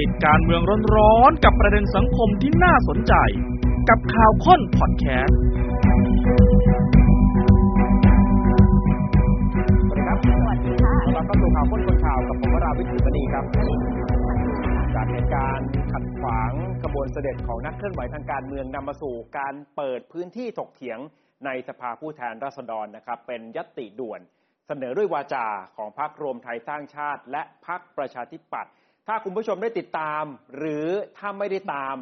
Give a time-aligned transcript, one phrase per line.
[0.00, 0.62] ติดการเมือง
[0.96, 3.14] ร้อนๆกับประเด็นสังคมที่น่าสนใจ
[3.88, 5.38] กับข่าวค้นพอดแคสต์
[9.88, 13.44] สวัสดีครับสวัสดีค่ะต้อนรับเข้าสู่ข่าวพ้นคนข่าวกับผมวราวิทย์สุมณีครับ
[14.94, 20.98] จากเหตุการณ์ขัดขวางกระบวนเสด็จของนักเคลื่อนไหวทางการเมืองนำมาสู่การเปิดพื้นที่ถกเถียง
[21.46, 24.20] ในสภาผู้แทนราษฎรนะครับ เป็นยตติด่วน
[24.66, 25.46] เสนอด้วยวาจา
[25.76, 28.72] ของพรรครวมไทยสร้างชาติ และพรรคประชาธิปัตย์
[29.06, 30.24] ถ้าคุณผู้ชมได้ติดตาม
[30.58, 30.86] หรือ
[31.18, 31.96] ถ้าไม่ได้ตาม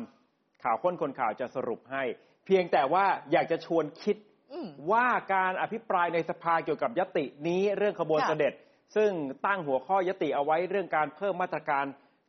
[0.65, 2.03] ข่าวค้นคนข่าวจะสรุปให้
[2.47, 4.17] เพียงแต่ว่าอยากจะชวนคิด
[4.53, 8.53] อืมว่าการอภิปรายในสภาเกี่ยวกับยตินี้เรื่องขบวนค่ะเสด็จ
[8.97, 9.11] ซึ่ง
[9.47, 11.85] ตั้งหัวข้อยติเอาไว้เรื่องการเพิ่มมาตรการ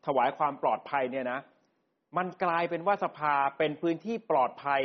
[0.05, 1.40] ถวายความปลอดภัยเนี่ยนะ
[2.17, 4.81] มันกลายเป็นว่าสภาเป็นพื้นที่ปลอดภัย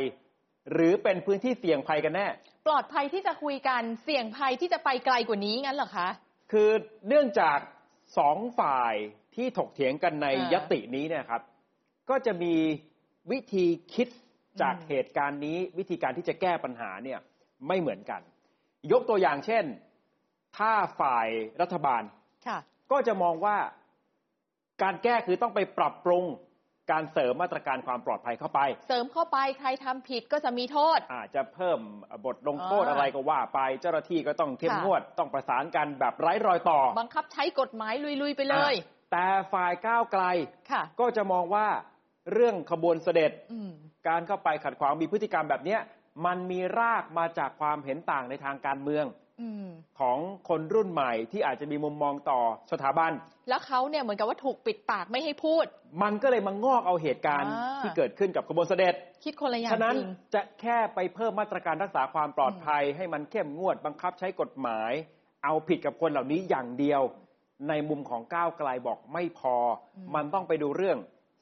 [0.71, 2.27] หรือเป็นพื้นที่เสี่ยงภัยกันแน่
[2.67, 6.09] ปลอดภัยที่จะคุยกันเสี่ยงภัยที่จะไปไกลกว่านี้งั้นเหรอคะ
[6.51, 6.69] คือ
[7.07, 7.59] เนื่องจาก
[8.17, 8.95] สองฝ่าย
[9.35, 11.41] ที่ถกเถียงกันในอ่ายตินี้เนี่ยครับ
[12.09, 12.55] ก็จะมี
[13.31, 14.07] วิธีคิด
[14.61, 17.19] จากอืมเหตุการณ์นี้วิธีการที่จะแก้ปัญหาเนี่ย
[17.67, 18.21] ไม่เหมือนกัน
[18.91, 19.65] ยกตัวอย่างเช่น
[20.57, 21.27] ถ้าฝ่าย
[21.61, 22.03] รัฐบาล
[22.47, 22.59] ค่ะ
[22.91, 23.57] ก็จะมองว่า
[24.83, 26.25] การแก้คือต้องไปปรับปรุง
[26.91, 31.79] การเสริมมาตรการความปลอดภัยเข้าไป เสริมเข้าไปใครทำผิดก็จะมีโทษ อาจจะเพิ่ม
[32.25, 40.23] บทลงโทษอ่าอะไรก็ว่าไป เจ้าหน้าที่ก็ต้องเข้มค่ะงวดต้องประสานกันแบบไร้รอยต่อ บังคับใช้กฎหมายลุยๆไปเลยอะ แต่ฝ่ายก้าวไกล
[40.71, 41.67] ค่ะก็จะมองว่า
[42.33, 43.71] เรื่องขบวนเสด็จอืม
[44.07, 45.79] การเข้าไปขัดขวางมีพฤติกรรมแบบเนี้ย
[46.25, 49.05] มันมีรากมาจากความเห็นต่างในทางการเมือง
[49.41, 49.67] อืม
[49.99, 50.17] ของ
[50.49, 52.39] คนรุ่นใหม่ที่อาจจะมีมุมมองต่อ
[52.71, 53.11] สถาบัน
[53.49, 55.65] แล้วเขาเนี่ยเหมือนกับว่าถูกปิดปากไม่ให้พูด
[56.03, 58.93] มันก็เลยมางอกเอาเหตุการณ์อ่าที่เกิดขึ้นกับขบวนเสด็จ
[59.23, 64.91] คิดคนละอย่างฉะนั้นจริงจะแค่ไปเพิ่มมาตรการรักษาความปลอดภัย ให้มันเข้มงวดบังคับใช้กฎหมาย
[65.43, 67.01] เอาผิดกับคนเหล่านี้อย่างเดียว
[67.69, 69.55] ในมุมของก้าวไกลบอกไม่พอ
[69.97, 70.97] อมมันต้องไปดูเรื่อง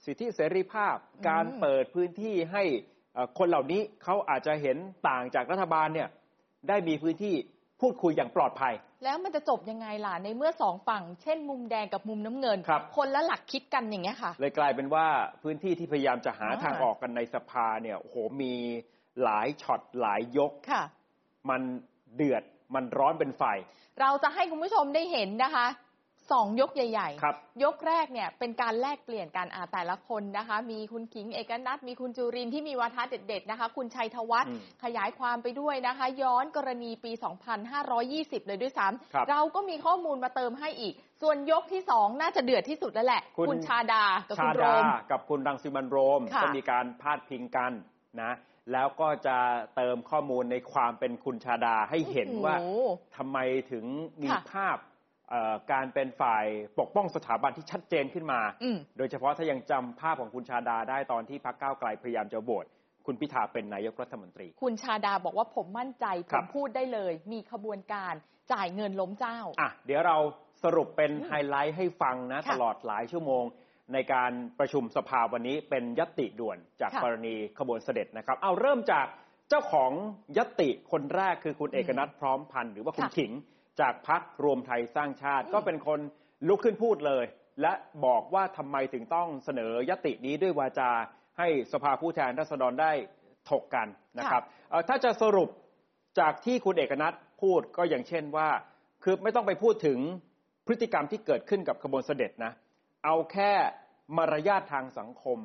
[0.06, 2.64] สิทธิเสรีภาพอืมการเปิดพื้นที่ให้
[3.14, 6.09] เอ่อคนเหล่านี้เขาอาจจะเห็นต่างจากรัฐบาลเนี่ย
[6.68, 7.35] ได้มีพื้นที่
[7.81, 8.73] พูดคุยอย่างปลอดภัย
[9.03, 15.06] แล้วมันจะจบยังไงล่ะ ในเมื่อสองฝั่ง เช่นมุมแดงกับมุมน้ำเงินครับคนละหลักคิดกันอย่างเงี้ยค่ะ เลยกลายเป็นว่า
[15.44, 18.53] พื้นที่ที่พยายามจะหาอ่าทางออกกันในสภาเนี่ยโอ้โหมี
[19.23, 20.84] หลายช็อตหลายยกค่ะ
[21.50, 21.62] มัน
[22.16, 22.44] เดือด
[22.75, 23.44] มันร้อนเป็นไฟ
[24.02, 25.68] เราจะให้คุณผู้ชมได้เห็นนะคะ
[26.31, 37.11] สองยกใหญ่ครับยกแรกเนี่ยเป็นการแลกเปลี่ยนกันอาแต่ละคนนะคะ มีคุณขิงเอกนัทมีคุณจุรินทร์ที่มีวาทะเด็ดๆนะคะ คุณชัยธวัฒน์อืมขยายความไปด้วยนะคะ ย้อนกรณีปี
[37.79, 47.72] 2520 เลยด้วยซ้ครับำเราก็มีข้อมูลมาเติมให้อีก ส่วนยกที่สองน่าจะเดือดที่สุดแล้วแหละ คุณชาดา กับคุชาณโรดามกับคุณรังสิมันต์โรมค่ะก็มีการพาดพิงกัน
[48.22, 48.31] นะ
[48.72, 49.38] แล้วก็จะ
[49.75, 53.38] เติมข้อมูลในความเป็นคุณชาดาให้เห็นว่าโอ้โหทำไม
[53.72, 53.85] ถึง
[54.22, 54.92] มีค่ะภาพเอ่อ
[55.71, 56.45] การเป็นฝ่าย
[56.79, 62.66] ปกป้องสถาบันที่ชัดเจนขึ้นมาอืมโดยเฉพาะถ้ายังจำภาพของคุณชาดาได้ตอนที่พรรคก้าวไกลพยายามจะโหวต
[63.05, 68.13] คุณพิธาเป็นนายกรัฐมนตรี คุณชาดาบอกว่าผมมั่นใจผครัมบพูดได้เลย มีขบวนการ
[68.53, 70.17] จ่ายเงินล้มเจ้าอะเดี๋ยวเรา
[70.63, 73.43] สรุปเป็นอืมไฮไลท์ให้ฟังนะค่ะตลอดหลายชั่วโมง
[73.93, 79.05] ในการประชุมสภาวันนี้เป็นยติด่วนจากค่ะกรณีขบวนเสด็จนะครับ เอาเริ่มจาก
[79.49, 79.91] เจ้าของ
[80.38, 83.31] ยติคนแรกคือคุณอืมเอกนัทพร้อมพันธ์หรือว่าคุณค่ะขิง
[83.81, 86.00] จากพักรวมไทยสร้างชาติอืมก็เป็นคน
[86.47, 87.25] ลุกขึ้นพูดเลย
[87.61, 87.73] และ
[88.06, 90.91] บอกว่าทำไมถึงต้องเสนอยตินี้ด้วยวาจา
[91.38, 92.91] ให้สภาผู้แทนราษฎรได้
[93.50, 95.50] ถกกันนะครับเอ่อถ้าจะสรุป
[96.19, 98.50] จากที่คุณเอกนัทพูดก็อย่างเช่นว่า
[99.03, 100.00] คือไม่ต้องไปพูดถึง
[100.67, 102.51] พฤติกรรมที่เกิดขึ้นกับขบวนเสด็จนะ
[103.05, 103.51] เอาแค่
[104.17, 105.40] มารยาททางสังคม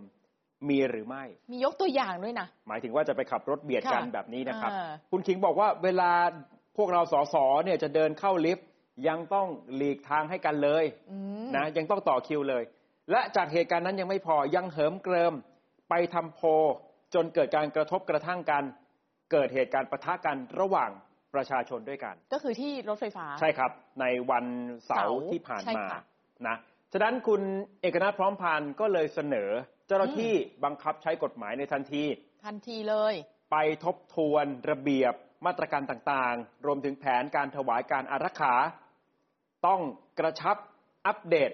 [0.69, 6.11] มีหรือไม่ มียกตัวอย่างด้วยนะ หมายถึงว่าจะไปขับรถเบียดกันค่ะแบบนี้นะครับอ่าคุณคิงบอกว่าเวลา
[6.79, 8.67] พวกเราสสเนี่ยจะเดินเข้าลิฟต์
[9.09, 12.63] ยังต้องหลีกทางให้กันเลยอืมนะยังต้องต่อคิวเลย
[13.11, 15.35] และจากเหตุการณ์นั้นยังไม่พอยังเหิมเกริม
[15.91, 16.47] ไปทำโพล
[17.15, 18.65] จนเกิดการกระทบกระทั่งกัน
[19.33, 20.91] เกิดเหตุการณ์ปะทะกันระหว่าง
[21.35, 24.45] ประชาชนด้วยกัน ก็คือที่รถไฟฟ้าใช่ครับ ในวัน
[24.87, 26.01] เสาเสาร์ร์ที่ผ่านใช่มาค่ะ
[26.49, 26.57] นะ
[26.93, 27.43] ฉะนั้นคุณ
[27.81, 29.51] เอกนัทพร้อมพันธ์ก็เลยเสนอ
[29.87, 30.33] เจ้าหน้าที่
[30.65, 32.05] บังคับใช้กฎหมายในทันที
[32.45, 33.15] ทันทีเลย
[33.53, 35.15] ไปทบทวนระเบียบ
[35.47, 38.55] มาตรการต่างๆ รวมถึงแผนการถวายการอารักขา
[39.67, 39.81] ต้อง
[40.19, 40.57] กระชับ
[41.07, 41.51] อัปเดต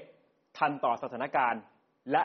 [0.58, 1.60] ทันต่อสถานการณ์
[2.12, 2.22] และ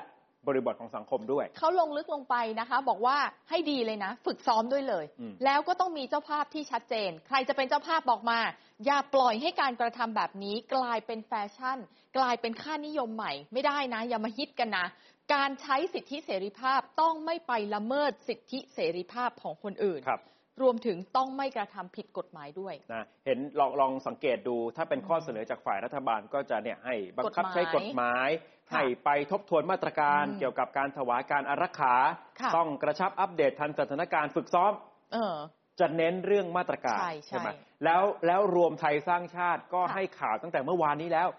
[0.47, 3.17] บริบทของสังคมด้วย เขาลงลึกลงไปนะคะ บอกว่า
[3.49, 8.39] ให้ดีเลยนะ ฝึกซ้อมด้วยเลยอืมแล้วก็ต้องมีเจ้าภาพที่ชัดเจน ใครจะเป็นเจ้าภาพบอกมา
[8.85, 11.77] อย่าปล่อยให้การกระทำแบบนี้ กลายเป็นแฟชั่น
[12.17, 14.85] กลายเป็นค่านิยมใหม่ ไม่ได้นะ อย่ามาฮิตกันนะ
[15.33, 20.21] การใช้สิทธิเสรีภาพต้องไม่ไปละเมิดสิทธิเสรีภาพของคนอื่นครับ
[20.61, 28.29] รวมถึงต้องไม่กระทำผิดกฎหมายด้วยนะเห็นลองลองสังเกตดูถ้าเป็นข้อเสนอจากฝ่ายรัฐบาลก็จะเนี่ยให้บังคับใช้กฎหมาย
[28.69, 31.95] ค่ะให้ไปทบทวนมาตรการอืมเกี่ยวกับการถวายการอารักขา
[32.39, 34.71] ค่ะต้องกระชับอัปเดตทันสถานการณ์ฝึกซ้อม
[35.13, 35.35] เออ
[35.79, 37.49] จะเน้นเรื่องมาตรการใช่ใช่ไหม
[37.85, 41.29] แล้วแล้วรวมไทยสร้างชาติก็ค่ะให้ข่าวตั้งแต่เมื่อวานนี้แล้ว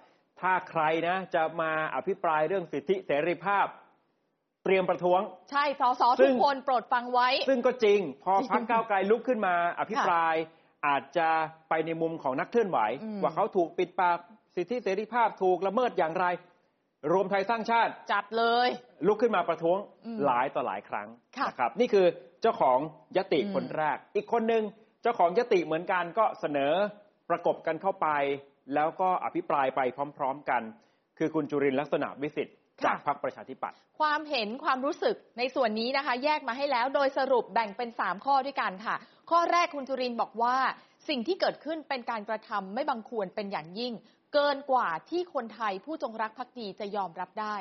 [0.40, 3.66] ถ้าใครนะจะมาอภิปรายเรื่องสิทธิเสรีภาพ
[4.64, 5.20] เตรียมประท้วง
[5.50, 10.34] ใช่สสซึ่ทุงกคนโปรดฟังไว้ ซึ่งก็จริง พอจริงพักก้าวไกลลุกขึ้นมา อภิปราย
[10.86, 11.28] อาจจะ
[11.68, 14.18] ไปในมุมของนักเคลื่อนไหวอืมว่าเขาถูกปิดปาก
[14.54, 16.26] สิทธิเสรีภาพถูกละเมิดอย่างไร
[17.12, 18.68] รวมไทยสร้างชาติ จัดเลย
[19.06, 22.06] ลุกขึ้นมาประท้วงอืมหลายต่อหลายครั้งค่ะนะครับ นี่คือ
[22.42, 22.78] เจ้าของ
[23.16, 24.62] ยติอืมคนแรก อีกคนหนึ่ง
[25.02, 26.72] เจ้าของยติเหมือนกันก็เสนอ
[27.30, 28.08] ประกบกันเข้าไป
[28.74, 29.80] แล้วก็อภิปรายไป
[30.18, 30.62] พร้อม ๆกัน
[31.18, 38.96] คือคุณจุรินทร์ลักษณะวิสิทธิ์ จากพรรคประชาธิปัตย์ความเห็นความรู้สึกในส่วนนี้นะคะ แยกมาให้แล้วโดยสรุปแบ่งเป็น 3 ข้อด้วยกันค่ะ
[39.30, 40.56] ข้อแรกคุณจุรินทร์บอกว่า
[41.08, 43.92] สิ่งที่เกิดขึ้นเป็นการกระทำไม่บังควรเป็นอย่างยิ่ง
[44.34, 47.56] เกินกว่าที่คนไทยผู้จงรักภักดีจะยอมรับได้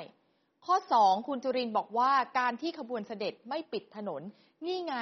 [0.65, 4.21] ข้อ 2 คุณจุรินทร์บอกว่าการที่ขบวนเสด็จไม่ปิดถนน
[4.65, 4.95] นี่ไง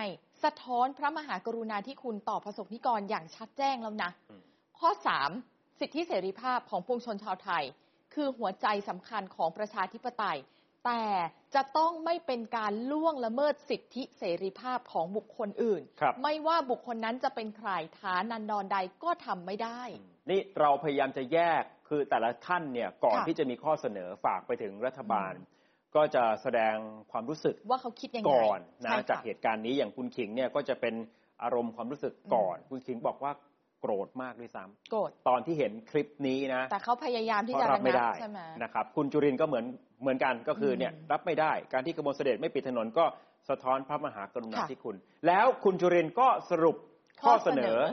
[0.43, 4.41] สะท้อนพระมหากรุณาธิคุณต่อประสบนิกรอย่างชัดแจ้งแล้วนะอืม
[4.79, 4.89] ข้อ
[5.35, 7.63] 3 สิทธิเสรีภาพของปวงชนชาวไทย
[8.17, 10.39] คือหัวใจสำคัญของประชาธิปไตย
[10.85, 11.03] แต่
[11.55, 17.69] จะต้องไม่เป็นการล่วงละเมิดสิทธิเสรีภาพของบุคคลอื่นครับไม่ว่าบุคคลนั้นจะเป็นใคร
[17.99, 19.81] ฐานันดรใดก็ทำไม่ได้
[20.29, 25.33] นี่เราพยายามจะแยกคือแต่ละท่านเนี่ยก่อนค่ะที่จะมีข้อเสนอฝากไปถึงรัฐบาล
[25.95, 26.75] ก็จะแสดง
[27.11, 30.95] ความรู้สึกว่าเขาคิดยังไงก่อนนะใช่ค่จากเหตุการณ์นี้อย่างคุณขิงเนี่ยก็จะเป็น
[31.43, 33.31] อารมณ์ความรู้สึกก่อน คุณขิงบอกว่า
[33.81, 39.65] โกรธมากด้วยซ้ำโกรธตอนที่เห็นคลิปนี้นะแต่เขาพยายามที่เขาจะรัระบไม่งับได้ใช่ไหมนะครับ คุณจุรินทร์ก็เหมือน
[40.01, 43.05] เหมือนกันก็คืออมเนี่ยรับไม่ได้การที่กบฏเสด็จไม่ปิดถนนก็
[43.49, 44.95] สะท้อนพระมหากรุณาค่ะธิคุณ
[45.27, 46.75] แล้วคุณจุรินทร์ก็สรุป
[47.21, 47.83] ข้ข้ออเสเสนนออ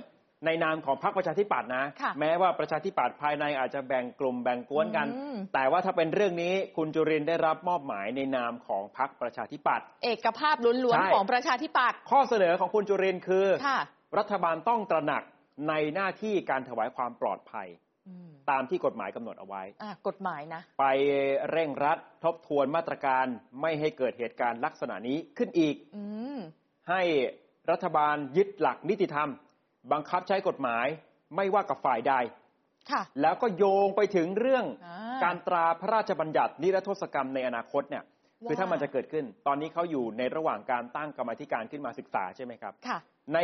[0.46, 13.80] ในนามของพรรคประชาธิปัตย์นะค่ะแม้ว่าประชาธิปัตย์ภายในอาจจะแบ่งกลุ่มแบ่งกวนกันอืมแต่ว่าถ้าเป็นเรื่องนี้คุณจุรินทร์ได้รับมอบหมายในนามของพรรคประชาธิปัตย์เอกภาพล้วนใช่ๆของประชาธิปัตย์ข้อเสนอของคุณจุรินทร์คือค่ะ
[14.18, 15.22] รัฐบาลต้องตระหนัก
[15.68, 17.68] ในหน้าที่การถวายความปลอดภัย
[18.08, 20.86] อืมตามที่กฎหมายกำหนดเอาไว้อะกฎหมายนะ ไป
[21.50, 23.26] เร่งรัดทบทวนมาตรการ
[23.60, 26.04] ไม่ให้เกิดเหตุการณ์ลักษณะนี้ขึ้นอีกอื
[26.36, 26.38] ม
[26.90, 27.02] ให้
[27.70, 29.30] รัฐบาลยึดหลักนิติธรรม
[29.92, 30.86] บังคับใช้กฎหมาย
[31.36, 32.14] ไม่ว่ากับฝ่ายใด
[32.90, 38.04] ค่ะแล้วก็โยงไปถึงเรื่องอ่าการตราพระราชบัญญัตินิรโทษกรรมในอนาคตเนี่ย
[38.42, 42.98] ว่าคือถ้ามันจะเกิดขึ้น ตอนนี้เขาอยู่ในระหว่างการตั้งกรรมาธิการขึ้นมาศึกษาใช่ไหมครับค่ะ
[43.34, 43.38] ใน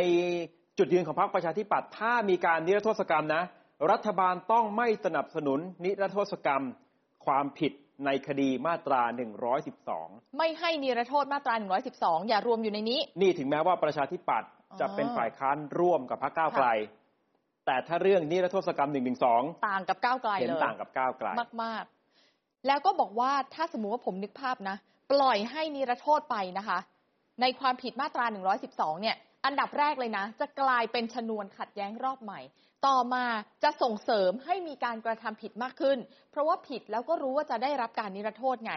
[0.77, 3.43] จุดยืนของพรรคประชาธิปัตย์ถ้ามีการนิรโทษกรรมนะ
[3.91, 6.63] รัฐบาลต้องไม่สนับสนุนนิรโทษกรรม
[7.25, 7.71] ความผิด
[8.05, 9.01] ในคดีมาตรา
[9.69, 11.53] 112 ไม่ให้นิรโทษมาตรา
[11.91, 16.67] 112 อย่ารวมอยู่ในนี้ นี่ถึงแม้ว่าประชาธิปัตย์อ๋อจะเป็นฝ่ายค้านร่วมกับพรรคก้าวไกล
[17.65, 18.89] แต่ถ้าเรื่องนิรโทษกรรม
[19.27, 21.27] 112 ต่างกับก้าวไกลเห็นเลยต่างกับก้าวไกล
[21.63, 24.75] มากๆ แล้วก็บอกว่าถ้าสมมุติว่าผมนึกภาพนะ
[25.11, 26.79] ปล่อยให้นิรโทษไปนะคะ
[27.41, 28.25] ในความผิดมาตรา
[28.63, 29.15] 112 เนี่ย
[29.45, 32.39] อันดับแรกเลยนะ จะกลายเป็นชนวนขัดแย้งรอบใหม่
[32.85, 33.25] ต่อมา
[33.63, 35.97] จะส่งเสริมให้มีการกระทำผิดมากขึ้น
[36.31, 38.73] เพราะว่าผิดแล้วก็รู้ว่าจะได้รับการนิรโทษไง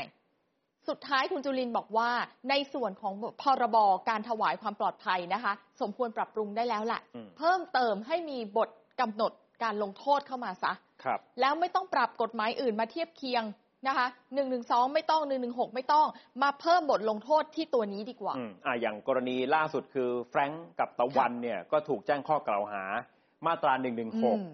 [0.89, 2.11] สุดท้ายคุณจุลินบอกว่า
[2.51, 3.13] ในส่วนของ
[3.43, 3.77] พรบ
[4.09, 8.69] การถวายความปลอดภัยนะคะ สมควรปรับปรุงได้แล้วแหละอืมเพิ่มเติมให้มีบท
[9.01, 9.33] กำหนด
[9.63, 10.73] การลงโทษเข้ามาซะ
[11.05, 13.43] ครับแล้วไม่ต้องปรับกฎหมายอื่นมาเทียบเคียง
[13.89, 14.43] นะคะ1นึ
[14.95, 15.37] ไม่ต้อง1นึ
[15.75, 16.07] ไม่ต้อง
[16.43, 22.83] มาเพิ่มบทลงโทษที่ตัวนี้ดีกว่าอืมอ่าอย่างกรณีล่าสุดคือแฟรงก์กับตะวันเนี่ยก็ถูกแจ้งข้อกล่าวหา
[23.47, 23.95] มาตราอืม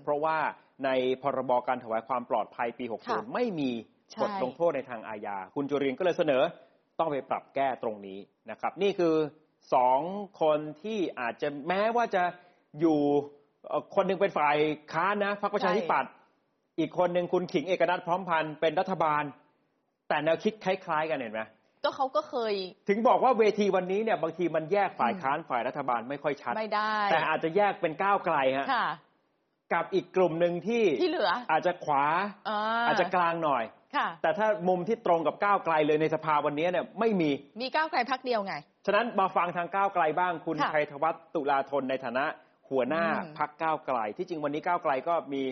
[0.00, 0.36] 116 เพราะว่า
[0.84, 0.90] ใน
[1.22, 3.70] พรบการถวายความปลอดภัยปีค่ะ60 ไม่มี
[4.10, 6.42] ใช่บทลงโทษในทางอาญา คุณจุรินทร์ก็เลยเสนอ
[6.98, 8.18] ต้องไปปรับแก้ตรงนี้
[8.50, 9.14] นะครับ นี่คือ
[9.74, 10.00] สอง
[10.40, 12.22] คนที่อาจจะแม้ว่าจะ
[12.80, 13.00] อยู่
[13.68, 14.56] เอ่อคนหนึ่งเป็นฝ่าย
[14.92, 16.10] ค้านนะพรรคประชาธิปัตย์
[16.80, 19.22] อีกคนหนึ่งคุณขิงเอกนัทพร้อมพันธ์เป็นรัฐบาล
[20.08, 21.42] แต่แนวคิดคล้ายๆ กันเห็นไหม
[21.84, 22.54] ก็เขาก็เคย
[22.88, 28.86] ถึงบอกว่าเวทีวันนี้เนี่ยบางทีมันแยกฝ่ายค้านฝ่ายรัฐบาลไม่ค่อยชัดไม่ได้ แต่อาจจะแยกเป็นก้าวไกลฮะค่ะ
[29.72, 32.04] กับอีกกลุ่มหนึ่งที่ที่เหลือ อาจจะขวา
[32.48, 33.64] อาอาจจะกลางหน่อย
[33.96, 37.30] ค่ะแต่ถ้ามุมที่ตรงกับก้าวไกลเลยในสภาวันนี้เนี่ยไม่มี
[37.62, 38.54] มีก้าวไกลพักเดียวไง
[38.86, 42.24] ฉะนั้นมาฟังทางก้าวไกลบ้างคุณค่ะชัยธวัฒน์ตุลาธนในฐานะ
[42.70, 45.42] หัวหน้าอืมพักก้าวไกล ที่จริงวันนี้ก้าวไกลก็มี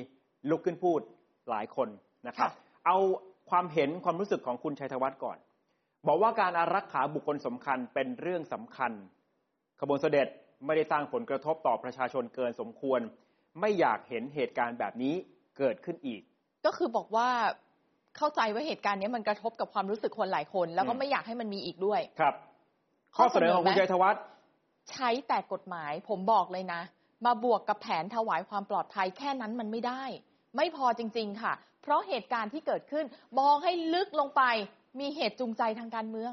[0.50, 1.00] ลุกขึ้นพูด
[1.50, 1.88] หลายคน
[2.26, 2.97] นะครับค่ะเอา
[3.50, 5.38] ความเห็นความรู้สึกของคุณชัยธวัฒน์ก่อน
[6.09, 8.93] บอกว่าการอารักขาบุคคลสำคัญเป็นเรื่องสำคัญ
[9.81, 10.26] ขบวนเสด็จ
[10.67, 13.00] ไม่ได้สร้างผลกระทบต่อประชาชนเกินสมควร
[13.61, 15.14] ไม่อยากเห็นเหตุการณ์แบบนี้
[15.59, 16.21] เกิดขึ้นอีก
[16.67, 17.28] ก็คือบอกว่า
[18.17, 22.35] เข้าใจว่าเหตุการณ์นี้มันกระทบกับความรู้สึกคนหลายคน แล้วก็อืมไม่อยากให้มันมีอีกด้วยครับ
[23.17, 24.23] ข้ข้ออเสเสนนออของคุณไหมชัยธวัฒน์
[24.90, 26.81] ใช้แต่กฎหมายผมบอกเลยนะ
[27.26, 30.05] มาบวกกับแผนถวายความปลอดภัยแค่นั้นมันไม่ได้
[30.58, 33.04] ไม่พอจริง ๆ ค่ะ เพราะเหตุการณ์ที่เกิดขึ้น
[33.38, 34.42] มองให้ลึกลงไป
[35.00, 36.32] มีเหตุจูงใจทางการเมือง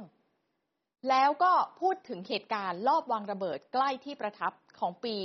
[1.09, 1.51] แล้วก็
[1.81, 5.15] พูดถึงเหตุการณ์ลอบวางระเบิดใกล้ที่ประทับของปี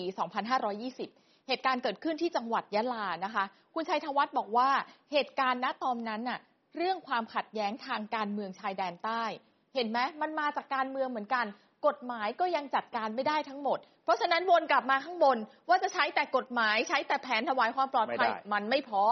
[0.69, 4.71] 2520 เหตุการณ์เกิดขึ้นที่จังหวัดยะลานะคะ คุณชัยธวัฒน์บอกว่า
[5.13, 6.41] เหตุการณ์ณตอนนั้นน่ะ
[6.77, 9.23] เรื่องความขัดแย้งทางการเมืองชายแดนใต้
[9.75, 11.47] เห็นไหมมันมาจากการเมืองเหมือนกัน
[11.87, 19.05] กฎหมายก็ยังจัดการไม่ได้ทั้งหมด เพราะฉะนั้นวนกลับมาข้างบนว่าจะใช้แต่กฎหมายใช้แต่แผนถวายความปลอดภัย ไม่ได้ มันไม่พอ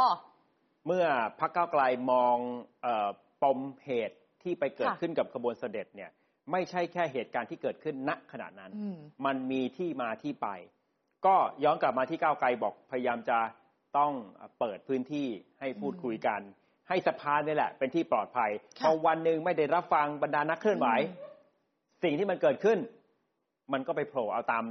[0.86, 1.06] เมื่อ
[1.40, 2.36] พักเก้าวไกลมอง
[2.82, 3.08] เออ
[3.42, 6.10] ปมเหตุที่ไปเกิดค่ะ ขึ้นกับขบวนเสด็จเนี่ย
[6.52, 10.48] ไม่ใช่แค่เหตุการณ์ที่เกิดขึ้นณขณะนั้น อืม มันมีที่มาที่ไป
[11.26, 11.34] ก็
[11.64, 13.38] ย้อนกลับมาที่ก้าวไกลบอกพยายามจะ
[13.98, 14.12] ต้อง
[14.60, 15.26] เปิดพื้นที่
[15.60, 16.40] ให้พูดคุยกัน
[16.88, 21.36] ให้สภานี่แหละ เป็นที่ปลอดภัยค่ะพอวันหนึ่งไม่ได้รับฟังบรรดานักเคลื่อนไหวอืม
[22.02, 22.78] สิ่งที่มันเกิดขึ้น
[23.72, 24.64] มันก็ไปโผล่เอาตาม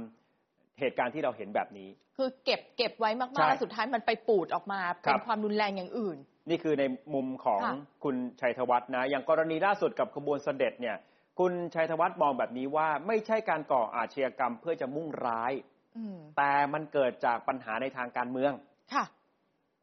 [0.80, 6.18] เหตุการณ์ที่เราเห็นแบบนี้ คือเก็บเก็บไว้มากใช่ๆแล้วสุดท้ายมันไปปูดออกมาคเป็รันบ ความรุนแรงอย่างอื่น
[6.50, 10.96] นี่คือในมุมของค่ะคุณชัยธวัฒน์นะ อย่างกรณีล่าสุดกับขบวนเสด็จเนี่ย
[11.38, 15.52] คุณชัยธวัฒน์มองแบบนี้ว่าไม่ใช่การก่ออาชญากรรมเพื่อจะมุ่งร้าย
[15.96, 18.52] อืมแต่มันเกิดจากปัญหาในทางการเมือง
[18.94, 19.04] ค่ะ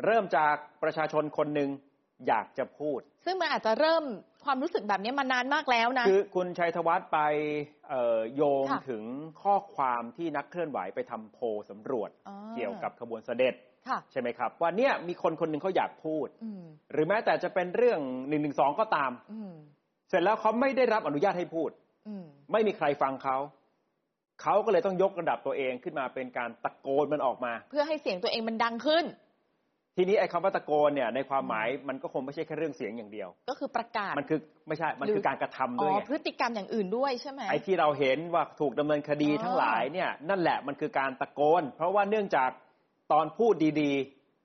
[0.06, 1.70] เริ่มจากประชาชนคนหนึ่ง
[2.28, 4.04] อยากจะพูด ซึ่งมันอาจจะเริ่ม
[4.46, 7.20] ความรู้สึกแบบนี้มานานมากแล้วนะ คือคุณชัยธวัฒน์ไป
[7.90, 9.04] เอ่อโยงค่ะถึง
[9.44, 13.54] ข้อความที่นักเคลื่อนไหวไปทำโพลสำรวจอ่าเกี่ยวกับขบวนเสด็จ
[13.88, 19.54] ค่ะใช่ไหมครับ ว่าเนี่ยมีคนคนหนึ่งเขาอยากพูดอืมหรือแม้แต่จะเป็นเรื่องหนึ่งหนึ่งสองก็ตามอืม
[20.10, 21.70] เสร็จแล้วเขาไม่ได้รับอนุญาตให้พูด
[22.08, 23.38] อืมไม่มีใครฟังเขา
[24.42, 29.06] เขาก็เลยต้องยกระดับตัวเองขึ้นมาเป็นการตะโกนมันออกมา เพื่อให้เสียงตัวเองมันดังขึ้น
[29.98, 42.50] ทีนี้ไอ้คำว่าตะโกนเนี่ยในความหมายมันก็คงไม่ใช่แค่เรื่องเสียงอย่างเดียว ก็คือประกาศมันคือไม่ใช่มันหรือคือการกระทำอ๋ด้วยอไงพฤติกรรมอย่างอื่นด้วยใช่ไหมไอ้ที่เราเห็นว่าถูกดำเนินคดีอ๋อทั้งหลายเนี่ยนั่นแหละมันคือการตะโกน เพราะว่าเนื่องจาก
[43.12, 43.94] ตอนพูดดี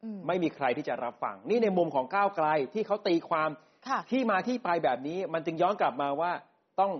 [0.05, 3.51] อืมๆไม่มีใครที่จะรับฟัง นี่ในมุมของก้าวไกลที่เขาตีความ
[3.89, 6.33] ค่ะที่มาที่ไปแบบนี้มันจึงย้อนกลับมาว่า
[6.81, 6.93] ต้อง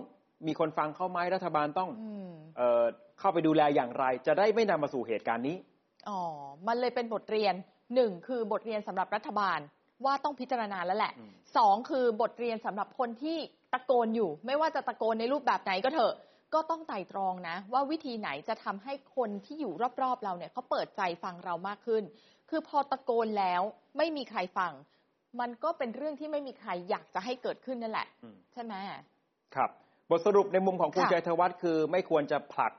[0.47, 2.83] มีคนฟังเข้าไหมรัฐบาลต้องอืมเอ่อ
[3.19, 5.57] เข้าไปดูแลอย่างไร จะได้ไม่นำมาสู่เหตุการณ์นี้
[6.09, 6.19] อ๋อ
[6.67, 7.55] มันเลยเป็นบทเรียน
[7.95, 9.59] หนึ่งคือบทเรียนสำหรับรัฐบาล
[10.05, 13.37] ว่าต้องพิจารณาแล้วแหละอืมสองคือบทเรียนสำหรับคนที่
[13.73, 16.13] ตะโกนอยู่ ไม่ว่าจะตะโกนในรูปแบบไหนก็เถอะ
[16.53, 22.03] ก็ต้องไต่ตรองนะ ว่าวิธีไหนจะทำให้คนที่อยู่รอบๆเราเนี่ยเขาเปิดใจฟังเรามากขึ้น
[22.49, 23.61] คือพอตะโกนแล้ว
[23.97, 24.71] ไม่มีใครฟัง
[25.39, 28.73] มันก็เป็นเรื่องที่ไม่มีใครอยากจะให้เกิดขึ้นนั่นแหละอืมใช่ไหม
[29.55, 29.69] ครับ
[30.09, 32.73] บทสรุปในมุมของคุณค่ะชัยธวัฒน์คือ ไม่ควรจะผลัก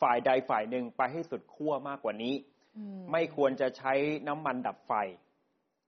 [0.00, 2.55] ฝ่ายใดฝ่ายหนึ่งไปให้สุดขั้วมากกว่านี้อื
[3.12, 3.92] ไม่ควรจะใช้
[4.28, 4.92] น้ำมันดับไฟ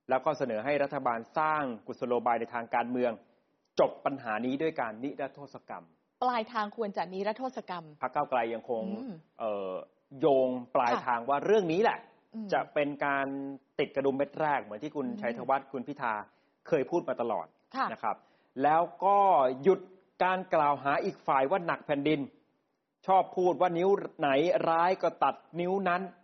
[0.09, 3.11] แล้วก็เสนอให้รัฐบาลสร้างกุศโลบายในทางการเมือง
[3.79, 5.83] จบปัญหานี้ด้วยการนิรโทษกรรม
[6.23, 9.71] ปลายทางควรจะนิรโทษกรรมพรรคก้าวไกลยังคงอืมเอ่อ
[10.19, 11.99] โยงปลายค่ะทางว่าเรื่องนี้แหละ
[12.35, 13.27] อืมจะเป็นการ
[13.79, 16.13] ติดกระดุมเม็ดแรก เหมือนที่คุณอืมชัยธวัฒน์คุณพิธา
[16.67, 18.15] เคยพูดมาตลอดค่ะนะครับ
[18.63, 19.17] แล้วก็
[19.63, 19.79] หยุด
[20.23, 22.19] การกล่าวหาอีกฝ่ายว่าหนักแผ่นดิน
[23.07, 24.29] ชอบพูดว่านิ้วไหน
[24.69, 26.18] ร้ายก็ตัดนิ้วนั้นอืม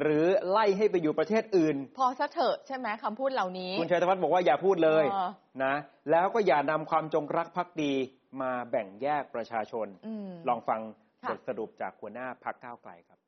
[0.00, 5.30] หรือไล่ให้ไปอยู่ประเทศอื่น พอซะเถอะใช่ไหมคำพูดเหล่านี้ คุณชัยธวัฒน์บอกว่าอย่าพูดเลยเออ
[5.64, 5.74] นะ
[6.10, 7.92] แล้วก็อย่านำความจงรักภักดี
[8.40, 10.80] มาแบ่งแยกประชาชนอืมลองฟัง
[11.22, 13.18] ค่ะบทสรุปจากหัวหน้าพักก้าวไกลครับ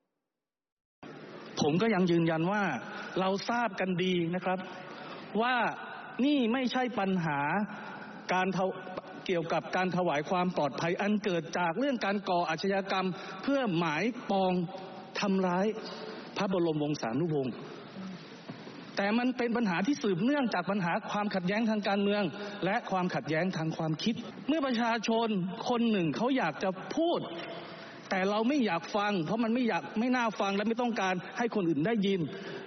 [1.60, 2.62] ผมก็ยังยืนยันว่า
[3.20, 4.58] เราทราบกันดีนะครับ
[5.42, 5.54] ว่า
[6.24, 7.40] นี่ไม่ใช่ปัญหา
[8.32, 8.66] การเทา
[9.26, 13.06] เกี่ยวกับการถวายความปลอดภัยอันเกิดจากเรื่องการก่ออาชญากรรม
[13.42, 14.52] เพื่อหมายปอง
[15.20, 15.66] ทำร้าย
[16.36, 17.54] พระบรมวงศานุวงศ์
[18.96, 22.22] แต่มันเป็นปัญหาที่สืบเนื่องจากปัญหาความขัดแย้งทางการเมือง
[22.64, 24.14] และความขัดแย้งทางความคิด
[24.48, 25.28] เมื่อประชาชน
[25.68, 27.20] คนหนึ่งเขาอยากจะพูด
[28.10, 32.20] แต่เราไม่อยากฟัง เพราะมันไม่อยากไม่น่าฟังและไม่ต้องการให้คนอื่นได้ยิน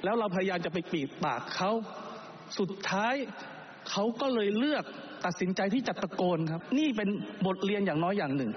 [0.03, 1.71] แล้วเราพยายามจะไปปิดปากเขา
[2.59, 3.15] สุดท้าย
[3.89, 4.83] เขาก็เลยเลือก
[5.25, 7.09] ตัดสินใจที่จะตะโกนครับ นี่เป็น
[7.45, 8.51] บทเรียนอย่างน้อยอย่างหนึ่ง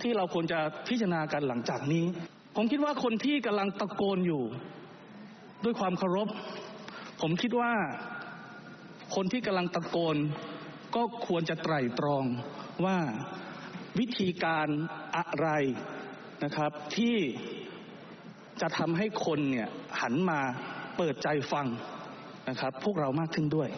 [0.00, 0.58] ที่เราควรจะ
[0.88, 2.04] พิจารณากันหลังจากนี้
[2.56, 4.44] ผมคิดว่าคนที่กำลังตะโกนอยู่
[5.64, 6.28] ด้วยความเคารพ
[7.20, 7.72] ผมคิดว่า
[9.14, 10.16] คนที่กำลังตะโกน
[10.96, 12.24] ก็ควรจะไตร่ตรอง
[12.84, 12.98] ว่า
[13.98, 14.68] วิธีการ
[15.16, 15.48] อะไร
[16.44, 17.16] นะครับ ที่
[18.60, 19.68] จะทำให้คนเนี่ย
[20.00, 20.40] หันมา
[20.96, 21.66] เปิดใจฟัง
[22.48, 23.68] นะครับ พวกเรามากขึ้นด้วย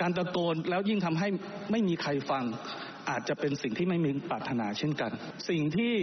[0.00, 1.28] การตะโกนแล้วยิ่งทำให้
[1.70, 2.44] ไม่มีใครฟัง
[3.10, 5.12] อาจจะเป็นสิ่งที่ไม่มีปรารถนาเช่นกัน
[5.48, 5.94] สิ่งที่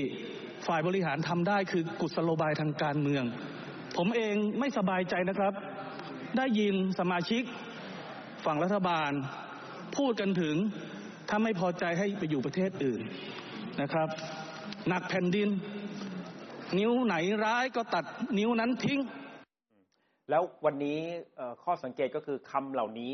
[0.67, 3.24] ฝ่ายบริหารทำได้คือกุศโลบายทางการเมือง
[3.98, 5.53] ผมเองไม่สบายใจนะครับ
[6.38, 7.43] ได้ยินสมาชิก
[8.46, 9.12] ฝั่งรัฐบาล
[9.98, 10.55] พูดกันถึง
[11.29, 13.01] ถ้าไม่พอใจให้ไปอยู่ประเทศอื่น
[13.82, 14.08] นะครับ
[14.88, 15.50] หนักแผ่นดิน
[16.77, 18.05] นิ้วไหนร้ายก็ตัด
[18.39, 19.00] นิ้วนั้นทิ้ง
[20.29, 21.00] แล้ววันนี้
[21.36, 23.12] เอ่อข้อสังเกตก็คือคำเหล่านี้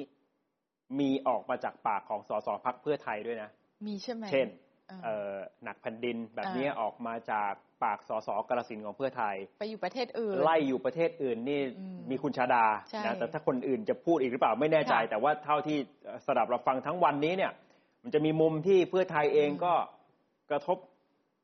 [1.00, 3.50] มีออกมาจากปากของสสพักเพื่อไทยด้วยนะ
[3.88, 4.68] มีใช่ไหมเช่นอ่าเอ่อ
[5.63, 7.51] หนักแผ่นดินแบบนี้อ่าออกมาจาก
[7.84, 17.51] ปากสสกรสินธุ์ของเพื่อไทย ไปอยู่ประเทศอื่น ไล่อยู่ประเทศอื่นนี่อืมมีคุณชาดาใช่นะแต่ถ้าคนอื่นจะพูดอีกหรือเปล่าไม่แน่ใจค่ะแต่ว่าเท่าที่เอ่อสดับเราฟังทั้งวันนี้เนี่ย
[18.03, 19.74] มันจะมีมุมที่เพื่อไทยเองอืมก็
[20.51, 20.77] กระทบ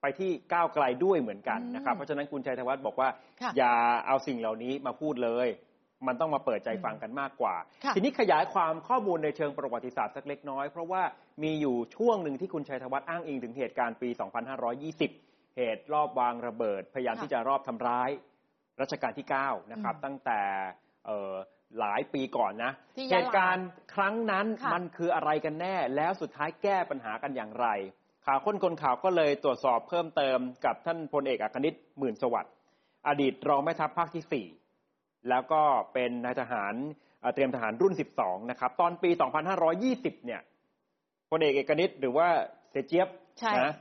[0.01, 3.09] ไปที่ก้าวไกลด้วยเหมือนกันนะครับอืมเพราะฉะนั้นคุณชัยธวัฒน์บอกว่า
[3.41, 3.73] ค่ะอย่า
[4.07, 5.47] เอาสิ่งเหล่านี้มาพูดเลย
[6.07, 11.03] มันต้องมาเปิดใจอืมฟังกันมากกว่าค่ะทีนี้ขยายความข้อมูลในเชิงประวัติศาสตร์สักเล็กน้อย เพราะว่า
[11.43, 14.09] มีอยู่ช่วงหนึ่งที่คุณชัยธวัฒน์อ้างอิงถึงเหตุการณ์ปี
[14.83, 18.09] 2520 เหตุรอบวางระเบิด พยายามค่ะที่จะรอบทำร้าย
[18.81, 20.41] รัชกาลที่ 9 นะครับอืมตั้งแต่
[21.05, 21.33] เอ่อ
[21.79, 27.67] หลายปีก่อนนะที่ยะลาเหตุการณ์ครั้งนั้นค่ะมันคืออะไรกันแน่ แล้วสุดท้ายแก้ปัญหากันอย่างไร
[28.25, 32.53] ข่าวค้นคนข่าวก็เลยตรวจสอบเพิ่มเติมกับท่านพลเอกอัครนิตหมื่นสวัสดิ์
[33.07, 34.64] อดีตรองแม่ทัพภาคที่4
[35.29, 35.61] แล้วก็
[35.93, 36.73] เป็นนายทหาร
[37.21, 39.09] เอ่อเตรียมทหารรุ่น 12 นะครับ ตอนปี
[39.67, 40.41] 2520 เนี่ย
[41.29, 42.27] พลเอกเอกนิตหรือว่า
[42.71, 43.07] เสยเจี๊ยบ
[43.39, 43.71] ใช่นะ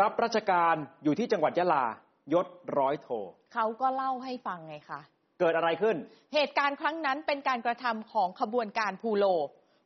[0.00, 1.84] รับราชการอยู่ที่จังหวัดยะลา
[2.32, 2.46] ยศ
[2.78, 3.08] ร้อยโท
[3.54, 5.00] เขาก็เล่าให้ฟังไงคะ
[5.40, 5.96] เกิดอะไรขึ้น
[6.34, 9.24] เหตุการณ์ครั้งนั้นเป็นการกระทำของขบวนการพูโล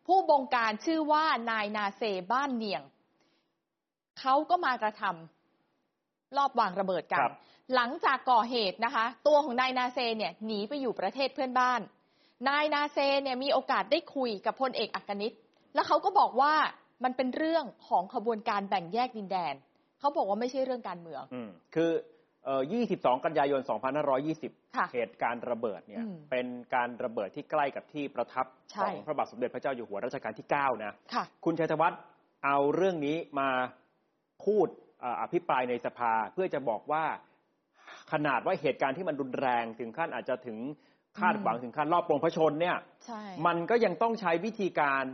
[0.07, 2.83] ผู้บงการชื่อว่านายนาเซบ้านเนียง
[4.21, 7.35] เขาก็มากระทำรอบวางระเบิดกัคนรับ
[7.75, 11.81] หลังจากก่อเหตุนะคะ ตัวของนายนาเซเนี่ยหนีไปอยู่ประเทศเพื่อนบ้าน
[12.49, 15.35] นายนาเซเนี่ยมีโอกาสได้คุยกับพลเอกอักนิต
[15.75, 16.55] แล้วเขาก็บอกว่า
[17.05, 19.55] มันเป็นเรื่องของขบวนการแบ่งแยกดินแดน
[19.99, 21.91] เขาบอกว่าไม่ใช่เรื่องการเมืองอืมคือ
[22.45, 22.63] เอ่อ
[22.95, 23.61] 22 กันยายน
[24.19, 32.01] 2520ค่ะเหตุการณ์ระเบิดเนี่ยอืมเป็นการระเบิดที่ใกล้กับที่ประทับใช่ของพระบาทสมเด็จพระเจ้าอยู่หัวรัชกาลที่ 9 นะค่ะคุณชัยธวัฒน์
[32.45, 33.51] เอาเรื่องนี้มา
[34.45, 34.67] พูด
[35.01, 37.05] เอ่ออภิปรายในสภาเพื่อจะบอกว่า
[38.13, 40.59] ขนาดว่าเหตุการณ์ที่มันรุนแรงถึงขั้นอาจจะถึง
[41.21, 42.77] คาดหวังอืมถึงขั้นรอบปรงพระชนเนี่ย
[43.07, 45.05] ใช่มันก็ยังต้องใช้วิธีการ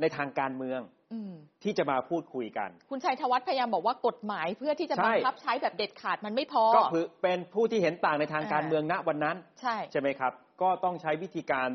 [0.00, 0.80] ในทางการเมือง
[1.12, 1.32] อืม
[1.62, 11.68] ที่จะมาพูดคุยกัน คุณชัยธวัฒน์พยายามบอกว่ากฎหมายเพื่อที่จะใช่บังคับใช้แบบเด็ดขาดมันไม่พอ ก็คือเป็นผู้ที่เห็นต่างในทางการอ่าเมืองณวันนั้น ใช่ใช่ไหมครับ ก็ต้องใช้วิธีการ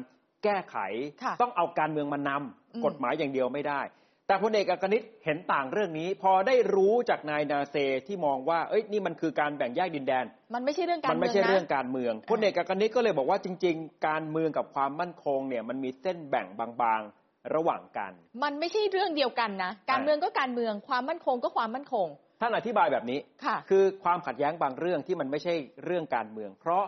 [0.44, 0.78] แก้ไข
[1.24, 3.82] ค่ะต้องเอาการเมืองมานำอืมกฎหมายอย่างเดียวไม่ได้
[4.28, 7.76] แต่พลเอกอักนิตเห็นต่างเรื่องนี้ พอได้รู้จากนายนาเซ
[8.08, 18.12] ที่มองว่าเอ้ยนี่มันคือการแบ่งแยกดินแดน มันไม่ใช่เรื่องการมันเมืไม่องใช่นะเรื่องการเมืองพลเอกอักนิตก็เลยบอกว่าจริง ๆ การเมืองกับความมั่นคงเนี่ยมันมีเส้นแบ่งบางๆระหว่างกัน
[18.44, 22.08] มันไม่ใช่เรื่องเดียวกันนะการเมืองก็การเมืองความมั่นคงก็ความมั่นคง
[22.42, 25.54] ท่านอธิบายแบบนี้ค่ะคือความขัดแย้งบางเรื่องที่มันไม่ใช่
[25.86, 26.84] เรื่องการเมือง เพราะ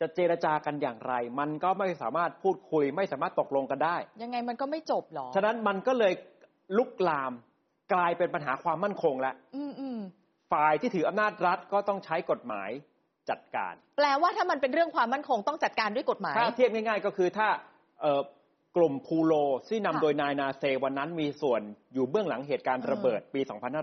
[0.00, 6.12] จะเจรจากันอย่างไร มันก็ไม่สามารถพูดคุย ไม่สามารถตกลงกันได้ ยังไงมันก็ไม่จบหรอ ฉะนั้นมันก็เลย
[6.76, 7.32] ลุกลาม
[7.92, 9.98] กลายเป็นปัญหาความมั่นคงแล้วอืมอืม
[10.52, 12.70] ฝ่ายที่ถืออำนาจรัฐก็ต้องใช้กฎหมาย
[13.30, 17.48] จัดการ แปลว่าถ้ามันเป็นเรื่องความมั่นคงต้องจัดการด้วยกฎหมาย ถ้าเทียบง่ายๆ ก็คือถ้า
[18.00, 18.20] เอ่อ
[18.76, 19.32] กลุ่มพูโล
[19.68, 21.60] ที่นำค่ะโดยนายนาเซวันนั้นมีส่วน
[21.94, 23.40] อยู่เบื้องหลังเหตุการณ์เออระเบิดปี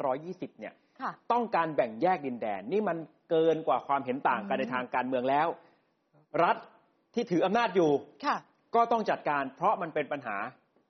[0.09, 2.97] 2520 เนี่ยค่ะต้องการแบ่งแยกดินแดน นี่มัน
[3.29, 5.47] เกินกว่าความเห็นต่างกันอืมในทางการเมืองแล้ว
[6.43, 6.57] รัฐ
[7.13, 7.91] ที่ถืออำนาจอยู่
[8.25, 8.37] ค่ะ
[8.75, 10.37] ก็ต้องจัดการ เพราะมันเป็นปัญหา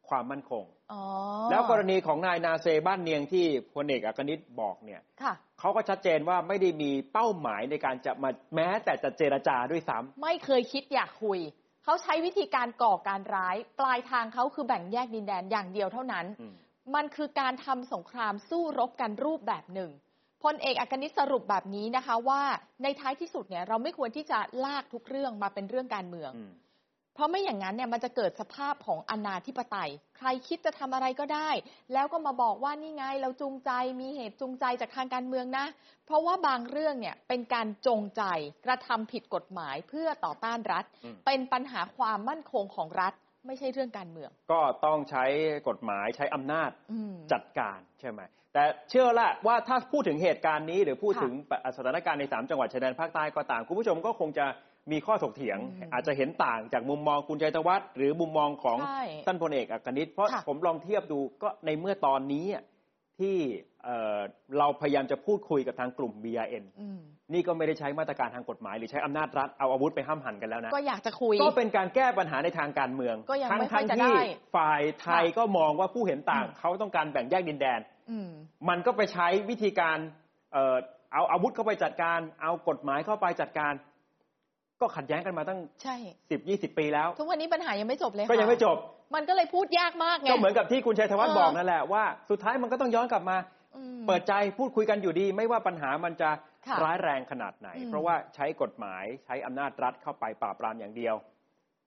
[0.09, 1.03] ความมั่นคงอ๋อ
[1.51, 11.39] แล้วกรณีของนายนาเซบ้านเนียงที่พลเอกอักนิตบอกเนี่ยค่ะเขาก็ชัดเจนว่าไม่ได้มีเป้าหมายในการจะมาแม้แต่จะเจรจาด้วยซ้ำไม่เคยคิดอยากคุย
[11.83, 16.55] เขาใช้วิธีการก่อการร้าย ปลายทางเขาคือแบ่งแยกดินแดนอย่างเดียวเท่านั้นอืม
[16.95, 19.91] มันคือการทำสงครามสู้รบกันรูปแบบหนึ่ง
[20.43, 22.41] พลเอกอักนิตสรุปแบบนี้นะคะว่า
[22.83, 26.51] ในท้ายที่สุดเนี่ยเราไม่ควรที่จะลากทุกเรื่องมาเป็นเรื่องการเมืองอืม
[27.17, 31.49] เพราะไม่อย่างนั้นเนี่ยมันจะเกิดสภาพของอนาธิปไตย ใครคิดจะทำอะไรก็ได้
[31.93, 35.65] แล้วก็มาบอกว่านี่ไงเราจูงใจมีเหตุจูงใจจากทางการเมืองนะ
[36.05, 38.23] เพราะว่าบางเรื่องเนี่ยเป็นการจงใจ
[38.65, 43.13] กระทำผิดกฎหมายเพื่อต่อต้านรัฐอืมเป็นปัญหาความมั่นคงของรัฐ
[43.47, 45.25] ไม่ใช่เรื่องการเมือง ก็ต้องใช้
[45.67, 48.21] กฎหมายใช้อำนาจอืมจัดการใช่ไหม
[48.53, 51.33] แต่เชื่อละว่าถ้าพูดถึงเหตุการณ์นี้ หรือพูดค่ะถึง
[51.77, 54.45] สถานการณ์ในสามจังหวัดชายแดนภาคใต้ก็ตาม คุณผู้ชมก็คงจะ
[54.91, 62.63] มีข้อถกเถียงอืมอาจจะเห็นต่างจากมุมมองคุณชัยธวัฒน์หรือมุมมองของใช่ท่านพลเอกอักนิตเพราะค่ะผมลองเทียบดูก็ในเมื่อตอนนี้อะ
[63.19, 63.35] ที่
[63.83, 64.19] เอ่อ
[64.57, 66.99] เราพยายามจะพูดคุยกับทางกลุ่ม BRN อืม
[67.33, 74.21] นี่ก็ไม่ได้ใช้มาตรการทางกฎหมาย หรือใช้อำนาจรัฐเอาอาวุธไปห้ามหันกันแล้วนะ ก็อยากจะคุย ก็เป็นการแก้ปัญหาในทางการเมืองก็ยังทั้งไม่ค่อยทั้งจะที่ได้
[74.55, 78.29] ฝ่ายไทยค่ะก็มองว่าผู้เห็นต่างอืมเขาต้องการแบ่งแยกดินแดนอืม
[78.69, 79.97] มันก็ไปใช้วิธีการ
[80.53, 80.75] เอ่อ
[81.13, 83.73] เอาอาวุธเข้าไปจัดการ เอากฎหมายเข้าไปจัดการ
[84.81, 85.95] ก็ขัดแย้งกันมาตั้งใช่
[86.29, 88.77] สิบยี่สิบปีแล้ว ทุกวันนี้ปัญหายังไม่จบเลยก็ยังค่ะไม่จบ
[89.15, 93.37] มันก็เลยพูดยากมากไงก็เหมือนกับที่คุณชัยธวัฒน์เออบอกนั่นแหละว่าสุดท้ายมันก็ต้องย้อนกลับมา
[93.75, 96.29] อืมเปิดใจพูดคุยกันอยู่ดี ไม่ว่าปัญหามันจะ
[96.67, 101.15] ค่ะร้ายแรงขนาดไหนอืมเพราะว่าใช้กฎหมายใช้อำนาจรัฐเข้าไปปราบปรามอย่างเดียว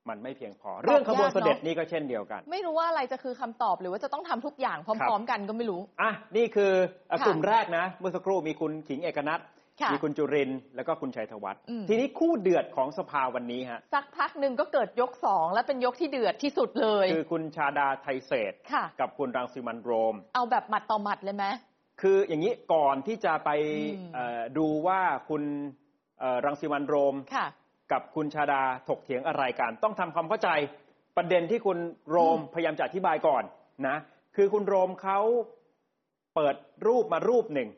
[0.08, 6.72] มันไม่เพียงพอ เรื่องขบวนเสด็จนี่ก็เช่นเดียวกัน ไม่รู้ว่าอะไรจะคือคำตอบหรือว่าจะต้องทำทุกอย่างพร้อม ๆ กันก็ไม่รู้อะนี่คือ
[7.08, 9.59] เอ่อค่ะกลุ่มแรกนะ เมื่อสักครู่มีคุณขิงเอกนัทค่ะ
[9.92, 21.44] มีคุณจุรินทร์แล้วก็คุณชัยธวัฒน์อืมทีนี้คู่เดือดของสภาวันนี้ฮะสักพักหนึ่งก็เกิดยกสองและเป็นยกที่เดือดที่สุดเลย คือคุณชาดาไทยเศษค่ะกับคุณรังสิมันต์โรม เอาแบบหมัดต่อหมัดเลยไหม
[22.00, 23.50] คืออย่างนี้ก่อนที่จะไป
[23.98, 25.42] อืมเอ่อดูว่าคุณ
[26.20, 27.46] เอ่อรังสิมันต์โรมค่ะ
[27.92, 30.48] กับคุณชาดาถกเถียงอะไรกัน ต้องทำความเข้าใจ
[31.16, 31.78] ประเด็นที่คุณ
[32.10, 33.42] โรมอืมพยายามจะอธิบายก่อน
[33.88, 33.96] นะ
[34.36, 35.20] คือคุณโรมเขา
[36.34, 37.68] เปิดรูปมารูปหนึ่ง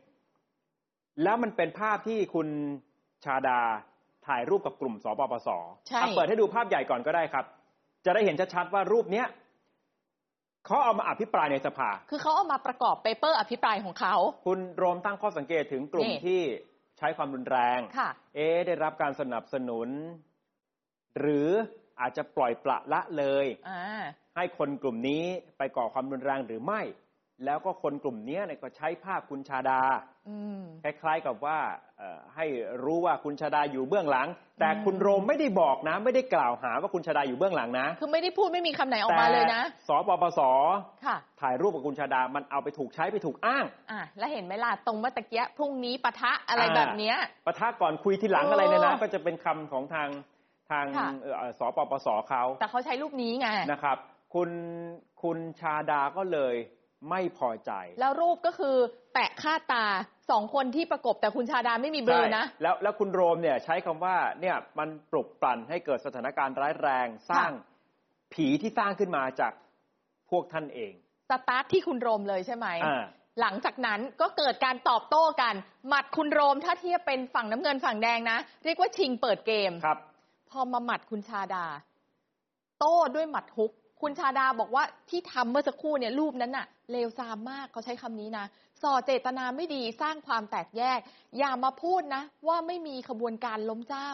[1.22, 2.48] แล้วมันเป็นภาพที่คุณ
[3.24, 3.60] ชาดา
[4.26, 5.48] ถ่ายรูปกับกลุ่มสปปส
[5.88, 7.44] ใช่ อะเปิดให้ดูภาพใหญ่ก่อนก็ได้ครับ
[8.04, 9.26] จะได้เห็นชัดๆว่ารูปเนี้ย
[10.66, 14.14] เขาเอามาอภิปรายในสภา คือเขาเอามาประกอบเปเปอร์อภิปรายของเขา
[14.46, 16.42] คุณโรมตั้งข้อสังเกตถึงกลุ่มนี่ ที่
[16.98, 19.88] ใช้ความรุนแรง ค่ะ เอ๊ะได้รับการสนับสนุน
[21.20, 21.48] หรือ
[22.00, 24.02] อาจจะปล่อยปละละเลย อ่า
[24.36, 25.22] ให้คนกลุ่มนี้
[25.58, 26.80] ไปก่อความรุนแรงหรือไม่
[27.44, 29.80] แล้วก็คนกลุ่มเนี้ยเนี่ยก็ใช้ภาพคุณชาดา
[30.28, 31.58] อืมคล้ายๆกับว่า
[31.98, 32.46] เอ่อให้
[32.84, 34.28] รู้ว่าคุณชาดาอยู่เบื้องหลัง
[34.60, 40.40] แต่อืมคุณโรมไม่ได้บอกนะ ไม่ได้กล่าวหาว่าคุณชาดาอยู่เบื้องหลังนะ คือไม่ได้พูดไม่มีคำไหนออกมาเลยนะแต่สปปส
[41.06, 50.08] ค่ะถ่ายรูปกับคุณชาดามันเอาไปถูกใช้ไปถูกอ้างอะแล้วเห็นไหมล่ะตรงเมื่อตะเกียพรุ่งนี้ปะทะอะไรอ่าแบบเนี้ยปะทะก่อนคุยทีหลังเออออะไรเนี่ยนะก็จะเป็นคำของทาง
[50.70, 53.96] ทางค่ะเอ่อสปปสเขาแต่เขาใช้รูปนี้ไงนะครับ
[54.34, 54.50] คุณ
[55.22, 56.54] คุณชาดาก็เลย
[57.10, 58.76] ไม่พอใจ แล้วรูปก็คือ
[59.12, 59.86] แปะคาดตา
[60.30, 67.50] สองคนที่ประกบแต่คุณชาดาไม่มีเบลอนะใช่แล้วแล้วคุณโรมเนี่ยใช้คำว่าเนี่ยมันปลุกปลั่นให้เกิดสถานการณ์ร้ายแรงสร้าง
[68.32, 69.52] ผีที่สร้างขึ้นมาจาก
[70.30, 70.92] พวกท่านเอง
[71.30, 73.04] สตาร์ทที่คุณโรมเลยใช่ไหมอ่า
[73.40, 75.54] หลังจากนั้นก็เกิดการตอบโต้กัน
[75.88, 79.98] หมัดคุณโรมถ้าเทียบเป็นฝั่งน้ำเงินฝั่งแดงนะ เรียกว่าชิงเปิดเกมครับ
[80.50, 81.66] พอมาหมัดคุณชาดา
[82.80, 88.46] โต้ด้วยหมัดฮุก คุณชาดาบอกว่าที่ทำเมื่อสักครู่เนี่ยรูปนั้นน่ะเลวทรามมากเขาใช้คำนี้นะ
[88.82, 90.98] ส่อเจตนาไม่ดีสร้างความแตกแยก
[91.38, 94.10] อย่ามาพูดนะ ว่าไม่มีขบวนการล้มเจ้า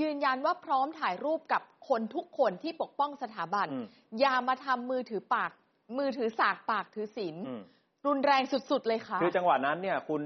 [0.00, 3.86] ยืนยันว่าพร้อมถ่ายรูปกับคนทุกคนที่ปกป้องสถาบันอืม
[4.20, 5.50] อย่ามาทำมือถือปาก
[5.98, 7.62] มือถือสากปากถือศีลอืม
[8.06, 10.22] รุนแรงสุด ๆ เลยค่ะ คือจังหวะนั้นเนี่ย คุณ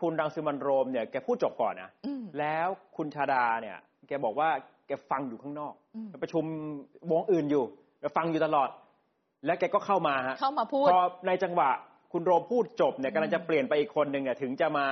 [0.00, 3.76] คุณรังสิมันต์โรมเนี่ยแกพูดจบก่อนนะอืมแล้วคุณชาดาเนี่ย
[4.08, 4.48] แกบอกว่า
[4.86, 6.44] แกฟังอยู่ข้างนอกอืมประชุม
[7.10, 7.64] วงอื่นอยู่
[8.00, 8.68] แกฟังอยู่ตลอด
[9.46, 11.70] แล้วแกก็เข้ามาฮะเข้ามาพูด พอในจังหวะ
[12.12, 14.86] คุณโรมพูดจบเนี่ยอืมกำลังจะเปลี่ยนไปอีกคนหนึ่งเนี่ยถึงจะมา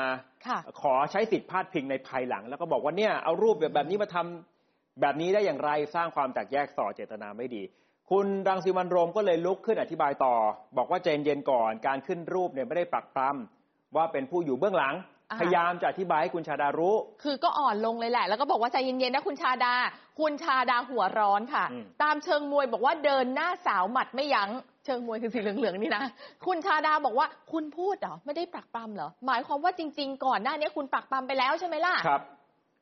[0.46, 7.62] ค่ะ ขอใช้สิทธิ์พาดพิงในภายหลัง แล้วก็บอกว่าเนี่ยเอารูปแบบแบบนี้มาทำแบบนี้ได้อย่างไรสร้างความแตกแยกส่อเจตนาไม่ดี
[8.10, 10.34] คุณรังสิมันต์โรมก็เลยลุกขึ้นอธิบายต่อ
[10.76, 19.74] บอกว่าใจเย็นๆก่อนการขึ้นรูปเนี่ยไม่ได้ปรักปรำว่าเป็นผู้อยู่เบื้องหลังอ่า พยายามจะอธิบายให้คุณชาดารู้ คือก็อ่อนลงเลยแหละ แล้วก็บอกว่าใจเย็นๆนะคุณชาดา
[20.20, 24.50] คุณชาดาหัวร้อนค่ะอืมตามเชิงมวยบอกว่าเดินหน้าสาวหมัดไม่ยัง้ง
[24.84, 26.02] เชิงมวยคือสีเหลืองๆนี่นะ
[26.46, 32.22] คุณชาดาบอกว่าคุณพูดเหรอไม่ได้ปรักปรำเหรอ หมายความว่าจริง ๆ ก่อนหน้านี้คุณปรักปรำไปแล้วใช่ไหมล่ะครับ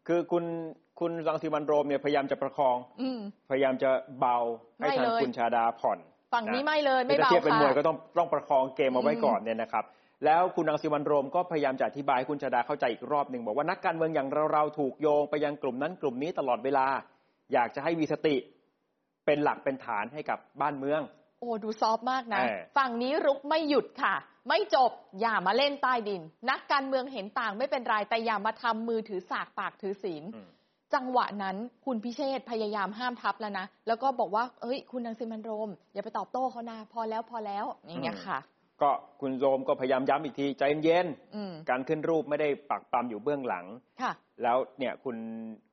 [0.08, 0.44] คือคุณ
[1.00, 4.38] คุณรังสิมันต์โรมเนี่ยพยายามจะประคองอืมพยายามจะเบา
[4.78, 5.98] ให้ไม่ทางเลยคุณชาดาผ่อน
[6.32, 9.84] ฝั่งนี้ะไม่เลยไม่ถ้าเบาเทียบเป็นค่ะมวยก็ต้องต้องประคองเกมเอาไว้อืมก่อนเนี่ยนะครับ
[10.24, 16.86] แล้วคุณรังสิมันโรมก็พยายามจะอธิบายให้คุณชาดาเข้าใจอีกรอบหนึ่งบอกว่านักการเมืองอย่างเราๆถูกโยงไปยังกลุ่มนั้นกลุ่มนี้ตลอดเวลา
[17.52, 18.36] อยากจะให้มีสติ
[19.26, 21.00] เป็นหลักเป็นฐานให้กับบ้านเมือง
[21.40, 22.42] โอ้ดูซอฟมากนะ
[22.76, 24.14] ฝั่งนี้รุกไม่หยุดค่ะ
[24.48, 30.24] ไม่จบอย่ามาเล่นใต้ดิน นักการเมืองเห็นต่างไม่เป็นไรแต่อย่ามาทำมือถือสากปากถือศีล
[30.94, 38.38] จังหวะนั้นคุณพิเชษพยายามห้ามทับแล้วนะแล้วก็บอกว่าเอ้ย คุณนังสิมันโรม อย่าไปตอบโต้เขานะพอแล้วพอแล้วอย่างเงี้ยค่ะ
[38.82, 38.90] ก็
[39.20, 43.64] คุณโรมก็พยายามย้ำอีกที ใจเย็นอืมๆการขึ้นรูปไม่ได้ปักปรำอยู่เบื้องหลัง
[44.02, 44.12] ค่ะ
[44.42, 45.16] แล้วเนี่ยคุณ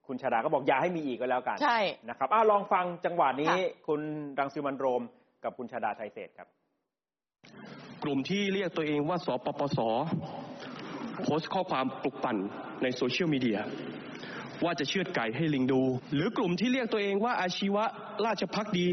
[0.07, 4.01] คุณชาดาก็บอกอย่าให้มีอีกก็แล้วกันใช่นะครับอ้าวลองฟังจังหวะนี้ค่ะคุณ
[4.39, 5.01] รังสิมันต์โรม
[5.43, 6.47] กับคุณชาดาไทยเศรษฐ์ครับ
[8.03, 9.79] กลุ่มที่เรียกตัวเองว่าสปปส
[11.23, 12.37] โพสต์ข้อความปลุกปั่น
[12.83, 13.59] ในโซเชียลมีเดีย
[14.63, 15.81] ว่าจะเชือดไก่ให้ลิงดู
[16.13, 17.85] หรือกลุ่มที่เรียกตัวเองว่าอาชีวะ
[18.25, 18.87] ราชพักดี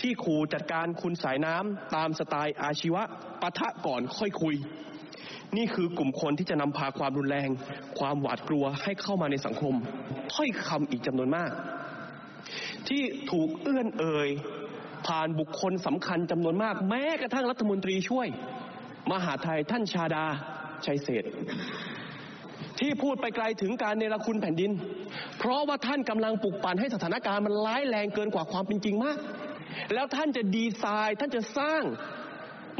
[0.00, 3.02] ที่ขู่จัดการคุณสายน้ำตามสไตล์อาชีวะ
[3.40, 4.54] ปะทะก่อนค่อยคุย
[5.56, 7.48] นี่คือกลุ่มคนที่จะนำพาความรุนแรง
[7.98, 9.74] ความหวาดกลัวให้เข้ามาในสังคม
[10.32, 11.50] ถ้อยคำอีกจำนวนมาก
[12.88, 14.28] ที่ถูกเอื้อนเอ่ย
[15.06, 18.28] ผ่านบุคคลสำคัญจำนวนมาก แม้กระทั่งรัฐมนตรีช่วย
[19.12, 20.24] มหาไทยท่านชาดา
[20.86, 21.24] ชัยเศษ
[22.78, 24.72] ที่พูดไปไกลถึงการเนรคุณแผ่นดิน
[25.38, 29.18] เพราะว่าท่านกำลังปลุกปั่นให้สถานการณ์มันร้ายแรงเกินกว่าความเป็นจริงมาก
[29.94, 31.82] แล้วท่านจะดีไซน์ ท่านจะสร้าง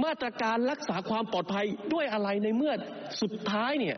[0.05, 2.73] มาตรการรักษาความปลอดภัยด้วยอะไรในเมื่อ
[3.23, 3.97] สุดท้ายเนี่ย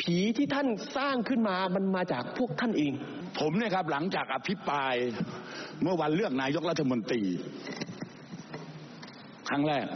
[0.00, 2.92] ผีที่ท่านสร้างขึ้นมามันมาจากพวกท่านเอง
[3.38, 4.94] ผมเนี่ยครับหลังจากอภิปราย
[5.82, 7.22] เมื่อวันเลือกนายกรัฐมนตรี
[9.48, 9.86] ครั้งแรก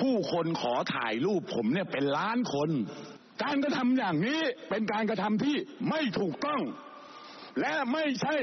[0.00, 2.70] ผู้คนขอถ่ายรูปผมเนี่ยเป็นล้านคน
[3.42, 5.56] การกระทำอย่างนี้เป็นการกระทำที่
[5.90, 6.60] ไม่ถูกต้อง
[7.60, 8.36] และไม่ใช่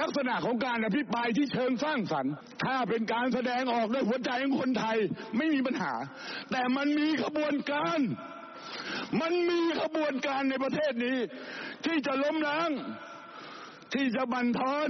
[0.00, 2.32] ลักษณะของการอภิปรายที่เชิงสร้างสรรค์
[2.64, 4.98] ถ้าเป็นการแสดงออกด้วยหัวใจของคนไทย
[5.36, 5.94] ไม่มีปัญหา
[6.50, 7.98] แต่มันมีขบวนการ
[9.20, 11.18] มันมีขบวนการในประเทศนี้
[11.84, 12.70] ที่จะล้มล้าง
[13.94, 14.88] ที่จะบั่นทอน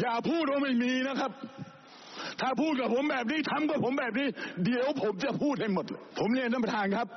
[0.00, 1.32] อย่าพูดว่าไม่มีนะครับ
[2.40, 4.28] ถ้าพูดกับผมแบบนี้ทำกับผมแบบนี้
[4.64, 5.84] เดี๋ยวผมจะพูดให้หมด
[6.18, 7.08] ผมเรียนท่านประธานครับ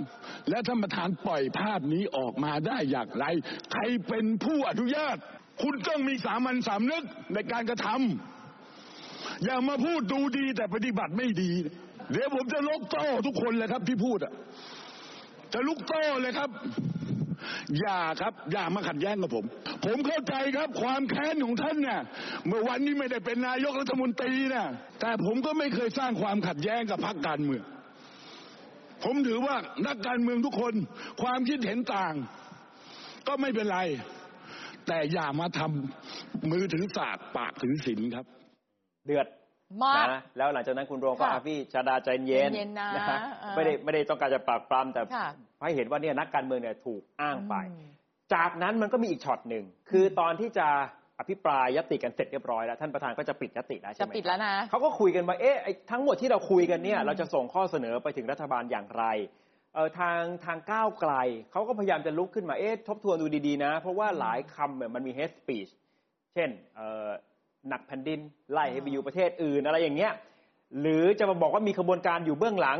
[0.49, 3.25] และท่านประธานปล่อยภาพนี้ออกมาได้อย่างไร
[3.71, 5.17] ใครเป็นผู้อนุญาต
[5.61, 11.51] คุณต้องมีสามัญสำนึกในการกระทำอย่ามาพูดดูดีแต่ปฏิบัติไม่ดี
[12.11, 14.33] เดี๋ยวผมจะลบโต้ทุกคนเลยครับที่พูดอะ
[15.53, 16.49] จะลุกโต้เลยครับ
[17.79, 19.45] อย่าครับ อย่ามาขัดแย้งกับผม
[19.85, 21.99] ผมเข้าใจครับ ความแค้นของท่านเนี่ย
[22.47, 24.65] เมื่อวันนี้ไม่ได้เป็นนายกรัฐมนตรีนะ
[24.99, 27.63] แต่ผมก็ไม่เคยสร้างความขัดแย้งกับพรรคการเมือง
[29.03, 29.55] ผมถือว่า
[29.87, 30.73] นักการเมืองทุกคน
[31.21, 32.13] ความคิดเห็นต่าง
[33.27, 33.79] ก็ไม่เป็นไร
[34.89, 38.25] แต่อย่ามาทำมือถือสากปากถือศีลครับ
[39.05, 39.27] เดือด
[39.83, 45.27] มากนะแล้วหลังจากนั้นคุณโรงก็ค่ะอาพี่ชาดาใจเย็นเย็นๆนะฮเออไม่ได้ไม่ได้ต้องการจะปรากปรำแต่ค่ะ
[45.61, 47.87] ให้เห็นว่าเนี่ยนักการเมืองเนี่ยถูกอ้างไปอืม
[48.33, 50.67] จากนั้นมันก็มีอีกช็อตหนึ่งคือตอนที่จะ
[51.19, 59.48] อภิปรายยติกันเสร็จเรียบร้อยแล้วท่านประธานก็จะปิดยติแล้วใช่จะไหมปิดแล้วนะเขาก็คุยกันว่าเอ๊ะไอ้ทั้งหมดที่เราคุยกันเนี่ยอืมเราจะส่งข้อเสนอไปถึงรัฐบาลอย่างไรเออ
[59.99, 61.13] ทางทางก้าวไกล
[61.51, 65.71] เขาก็พยายามจะลุกขึ้นมาเอ๊ะทบทวนดูดีๆนะ เพราะว่าหลายคำเนี่ยมันมี hate speech
[66.33, 67.09] เช่นเออ
[67.69, 68.19] หนักแผ่นดิน
[68.51, 70.13] ไล่ให้ไปอยู่ประเทศอื่นอะไรอย่างเงี้ย
[70.81, 72.79] หรือจะมาบอกว่ามีขบวนการอยู่เบื้องหลัง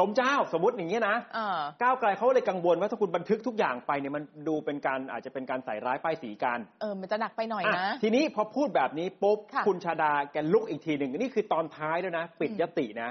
[0.00, 13.10] ล้มเจ้าสมมติอย่างเงี้ยนะเออก้าวไกลเขาเลยกังวลว่าถ้าคุณบันทึกทุกอย่างไปเนี่ยมันดูเป็นการอาจจะเป็นการใส่ร้ายป้ายสีกันเออมันจะหนักไปหน่อยนะอะทีนี้พอพูดแบบนี้ปุ๊บค่ะคุณชาดาแกลุกอีกทีหนึ่งนี่คือตอนท้ายแล้วยนะ ปิดอืมยตินะ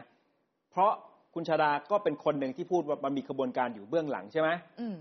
[0.72, 0.92] เพราะ
[1.36, 4.50] คุณชาดาก็เป็นคนหนึ่งที่พูดว่ามันมีขบวนการอยู่เบื้องหลังใช่ไหม
[4.82, 4.96] อืม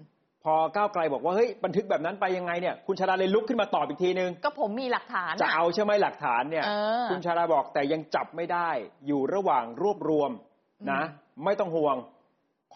[0.45, 6.71] พอก้าวไกลบอกว่าเฮ้ยบันทึกแบบนั้นไปยังไงเนี่ยคุณชาดาเลยลุกขึ้นมาตอบอีกทีนึง ก็ผมมีหลักฐานจะน่เอาใช่ไหมหลักฐานเนี่ยเอ
[7.05, 8.69] อคุณชาดาบอกแต่ยังจับไม่ได้
[9.07, 10.31] อยู่ระหว่างรวบรวม
[10.93, 11.97] นะอืมไม่ต้องห่วง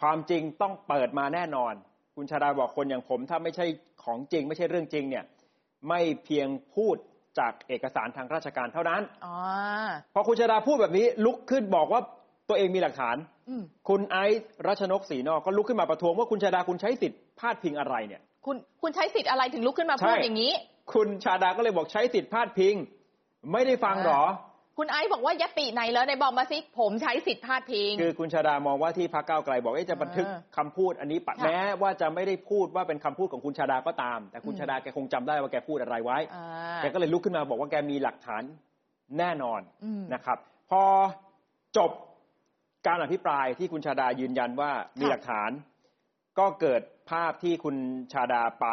[0.00, 1.74] ความจริงต้องเปิดมาแน่นอน
[2.16, 3.66] คุณชาดาบอกคนอย่างผมถ้าไม่ใช่
[4.04, 5.24] ของจริง ไม่ใช่เรื่องจริงเนี่ย
[5.88, 6.96] ไม่เพียงพูด
[7.38, 9.36] จากเอกสารทางราชการเท่านั้นอ๋อ
[10.14, 12.00] พอคุณชาดาพูดแบบนี้ลุกขึ้นบอกว่า
[12.48, 13.16] ตัวเองมีหลักฐาน
[13.48, 20.52] อืมคุณไอซ์รัชนกศรีนอกก็ลุกขึ้นมาประท้วงว่าคุณชาดาคุณใช้สิทธิ์พาดพิงอะไรเนี่ย คุณคุณใช้สิทธิ์อะไรถึงลุกขึ้นมาพูดใช่อย่างนี้
[20.94, 22.74] คุณชาดาก็เลยบอกใช้สิทธิ์พาดพิง
[23.52, 24.22] ไม่ได้ฟังหรอ
[24.78, 36.44] คุณไอซ์บอกว่ายติไหนแล้วในบอกมาสิผมใช้สิทธิ์พาดพิง คือคุณชาดามองว่าที่พักเก้าวไกลบอกว่าจะบันทึกเออคำพูดอันนี้ปะค่ะแม้ว่าจะไม่ได้พูดว่าเป็นคำพูดของคุณชาดาก็ตาม แต่คุณอืมชาดาแกคงจำได้ว่าแกพูดอะไรไว้อ่า
[36.78, 38.42] แกก็เลยลุกขึ้นมาบอกว่าแกมีหลักฐาน
[39.18, 40.38] แน่นอนอืมนะครับ
[40.70, 40.82] พอ
[41.76, 41.90] จบ
[42.86, 44.70] การอภิปรายที่คุณชาดายืนยันว่า
[45.00, 45.50] มีค่ะหลักฐาน
[46.38, 47.76] ก็เกิดภาพที่คุณ
[48.12, 48.66] ชาดาไป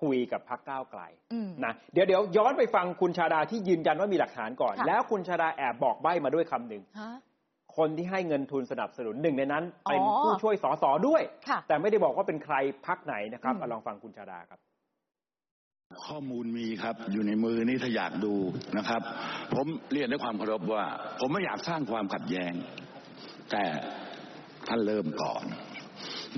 [0.00, 7.12] คุยกับพักก้าวไกลอืมนะเดี๋ยวเดี๋ยวย้อนไปฟังคุณชาดาที่ยืนยันว่ามีหลักฐานก่อนค่ะแล้วคุณชาดาแอบบอกใบ้มาด้วยคำหนึ่งฮะ
[7.76, 12.54] คนที่ให้เงินทุนสนับสนุนหนึ่งในนั้น เป็นอ๋อผู้ช่วยสสด้วยค่ะแต่ไม่ได้บอกว่าเป็นใคร
[12.86, 14.60] พักไหนนะครับอืมเอาลองฟังคุณชาดาครับ
[16.06, 18.34] ข้อมูลมีครับ อยู่ในมือนี่ถ้าอยากดู
[18.76, 19.00] นะครับ
[19.54, 20.84] ผมเรียนด้วยความเคารพว่า
[21.20, 22.52] ผมไม่อยากสร้างความขัดแย้ง
[23.50, 23.64] แต่
[24.68, 25.44] ท่านเริ่มก่อน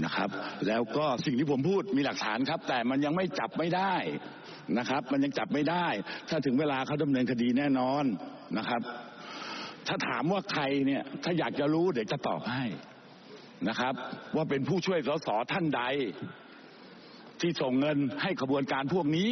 [0.05, 0.31] นะครับ
[0.69, 3.95] แล้วก็สิ่งที่ผมพูดมีหลักฐานครับ แต่มันยังไม่จับไม่ได้
[4.79, 5.87] นะครับ มันยังจับไม่ได้
[6.29, 8.05] ถ้าถึงเวลาเขาดำเนินคดีแน่นอน
[8.59, 8.83] นะครับ
[9.87, 12.65] ถ้าถามว่าใครเนี่ย ถ้าอยากจะรู้เดี๋ยวจะตอบให้
[13.69, 13.95] นะครับ
[14.37, 15.83] ว่าเป็นผู้ช่วยสสท่านใด
[17.41, 19.31] ที่ส่งเงินให้ขบวนการพวกนี้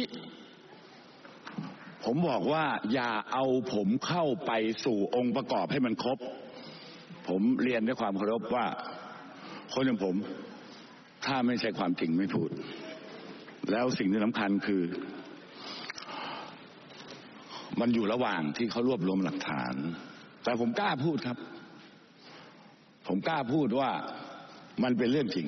[2.05, 4.51] ผมบอกว่าอย่าเอาผมเข้าไป
[4.85, 6.19] สู่องค์ประกอบให้มันครบ
[7.29, 8.65] ผมเรียนด้วยความเคารพว่า
[9.73, 10.15] คนอย่างผม
[11.25, 12.49] ถ้าไม่ใช่ความจริงไม่พูด
[13.71, 14.83] แล้วสิ่งที่สำคัญคือ
[17.79, 19.73] มันอยู่ระหว่างที่เขารวบรวมหลักฐาน
[20.43, 21.37] แต่ผมกล้าพูดครับ
[23.07, 23.91] ผมกล้าพูดว่า
[24.83, 25.47] มันเป็นเรื่องจริง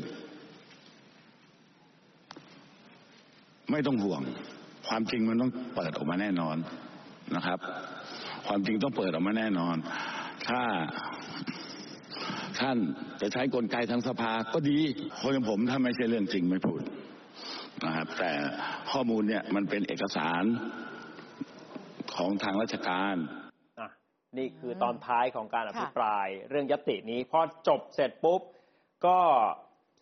[3.72, 4.22] ไม่ต้องห่วง
[4.88, 6.58] ความจริงมันต้องเปิดออกมาแน่นอน
[7.36, 7.60] นะครับ
[8.48, 9.76] ความจริงต้องเปิดออกมาแน่นอน
[10.48, 10.62] ถ้า
[12.60, 12.78] ท่าน
[13.22, 14.80] จะใช้กลไกทางสภาก็ดี
[15.20, 16.82] คนอย่างผมถ้าไม่ใช่เรื่องจริงไม่พูด
[17.86, 18.32] นะครับ แต่
[18.92, 20.44] ข้อมูลเนี่ยมันเป็นเอกสาร
[22.16, 23.16] ของทางราชการ
[23.80, 23.90] อะ
[24.38, 28.42] นี่คือตอนท้ายของการอภิค่ะปราย เรื่องยตินี้พอจบเสร็จปุ๊บ
[29.06, 29.18] ก็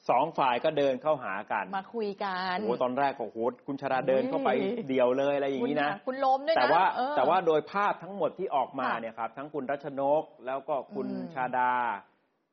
[0.10, 11.74] สองฝ่ายก็เดินเข้าหากัน มาคุยกันโอ้โหตอนแรกก็โอ้โหคุณชาดาเดินเข้าไปอุ้ยเดี่ยวเลยอะไรอย่างนี้นะคุณล้มด้วยนะแต่ว่าเออแต่ว่าโดยภาพทั้งหมดที่ออกมาค่ะเนี่ยครับ ทั้งคุณรัชนกแล้วก็คุณอืมชาดา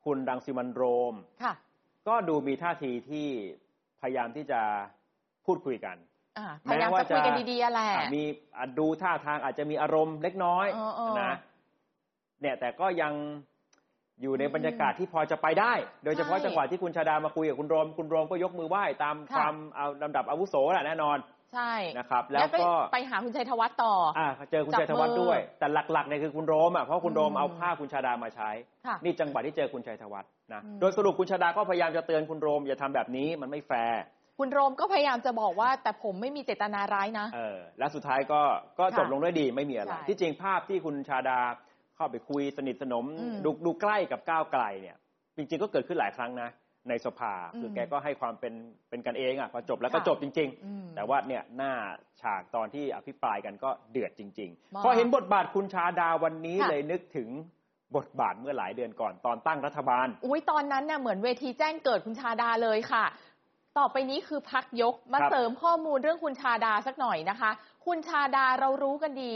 [0.07, 1.53] คุณรังสิมันต์โรม ค่ะ
[2.07, 3.27] ก็ดูมีท่าทีที่
[4.01, 4.61] พยายามที่จะ
[5.45, 5.97] พูดคุยกัน
[6.37, 8.23] อ่าพยายามจะคุยกันดีๆอะแหละอะมี
[8.57, 11.33] อะดูท่าทางอาจจะมีอารมณ์เล็กน้อยเออเออนะ
[12.41, 13.13] เนี่ยแต่ก็ยัง
[14.21, 21.17] อยู่ในอืมบรรยากาศที่พอจะไปได้ โดยเฉพาะใช่จังหวะที่คุณชาดามาคุยกับคุณโรม คุณโรมก็ยกมือไหว้ตามค่ะความเอาลำดับอาวุโสแหละแน่นอน
[21.53, 28.49] ใช่นะครับ แล้วก็ไปหาคุณชัยธวัฒน์ต่อออ่าเจอคุณจับชัยธวัฒน์มือด้วย แต่หลักๆเนี่ยคือคุณโรมอะเพราะคุณโรมอืมเอาภาพคุณชาดามาใช้
[28.85, 34.01] ค่ะนี่จังหวะที่เจอคุณชัยธวัฒน์นะอืมโดยสรุปคุณชาดาก็พยายามจะเตือนคุณโรมอย่าทำแบบนี้มันไม่แฟร์
[34.39, 38.41] คุณโรมก็พยายามจะบอกว่าแต่ผมไม่มีเจตนาร้ายนะเออและสุดท้ายก็
[38.79, 41.39] ก็ค่ะจบลงด้วยดีไม่มีอะไรใช่ที่จริงภาพที่คุณชาดา
[41.95, 44.97] เข้าไปคุยสนิทสนมอืมดูดูใกล้กับก้าวไกลเนี่ย
[45.37, 46.49] จริงๆก็เกิดขึ้นหลายครั้งนะ
[46.89, 48.53] ในสภาอืมคือแกก็ให้ความเป็น
[48.89, 51.71] เป็นกันเองอะพอจบแล้วก็ค่ะจบจริงอืมๆแต่ว่าเนี่ยหน้า
[52.21, 57.29] ฉากตอนที่อภิปรายกันก็เดือดจริงมากๆพอเห็นบทบาทคุณชาดาวันนี้ค่ะเลยนึกถึง
[57.95, 63.05] บทบาทเมื่อหลายเดือนก่อนตอนตั้งรัฐบาล อุ้ยตอนนั้นน่ะเหมือนเวทีแจ้งเกิดคุณชาดาเลยค่ะ
[63.77, 67.51] ต่อไปนี้คือพักยกมาครับเสริมข้อมูลเรื่องคุณชาดาสักหน่อยนะคะ
[67.85, 69.33] คุณชาดาเรารู้กันดี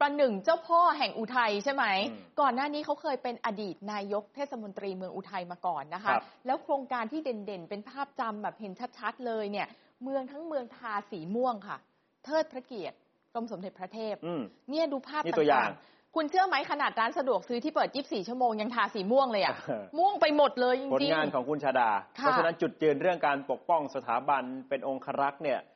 [0.00, 9.66] ประหนึ่งเจ้าพ่อแห่งอุทัยใช่ไหมอืมก่อนหน้านี้เขาเคยเป็นอดีตนายกเทศมนตรีเมืองอุทัยมาก่อนนะคะครับแล้วโครงการที่เด่นๆ เป็นภาพจำแบบเห็นชัดๆเลยเนี่ย
[10.04, 11.78] เมืองทั้งเมืองทาสีม่วงค่ะ
[12.24, 12.96] เทิดพระเกียรติ
[13.34, 25.75] กรมสมเด็จพระเทพอืมเนี่ยดูภาพนี่ตัวอย่างต่างๆคุณเชื่อไหมขนาดร้านสะดวกซื้อที่เปิด 24 ชั่วโมงยังทาสีม่วงเลยอะเออม่วงไปหมดเลยจริงๆผลงานของคุณชาดาค่ะเพราะฉะนั้นจุดยืนเรื่องการปกป้องสถาบันเป็นองครักษ์เนี่ยเอ่อ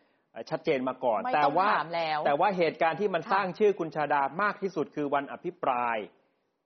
[0.50, 5.96] ชัดเจนมาก่อนไม่แต่ต้องว่าถามแล้วแต่ว่าเหตุการณ์ที่มันค่ะสร้างชื่อคุณชาดามากที่สุดคือวันอภิปราย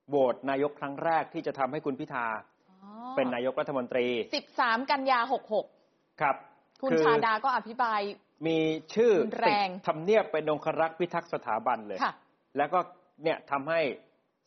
[0.09, 2.27] โหวตนายกครั้งแรกที่จะทำให้คุณพิธา
[2.69, 4.07] อ๋อเป็นนายกรัฐมนตรี
[4.49, 5.19] 13 กันยา
[5.71, 6.35] 66 ครับ
[6.81, 8.01] คุณอชาดาก็อภิปราย
[8.47, 8.57] มี
[8.95, 12.13] ชื่อรุนแรงติดทำเนียบเป็นองครักษ์พิทักษ์สถาบันเลยค่ะ
[12.57, 12.79] แล้วก็
[13.23, 13.81] เนี่ยทำให้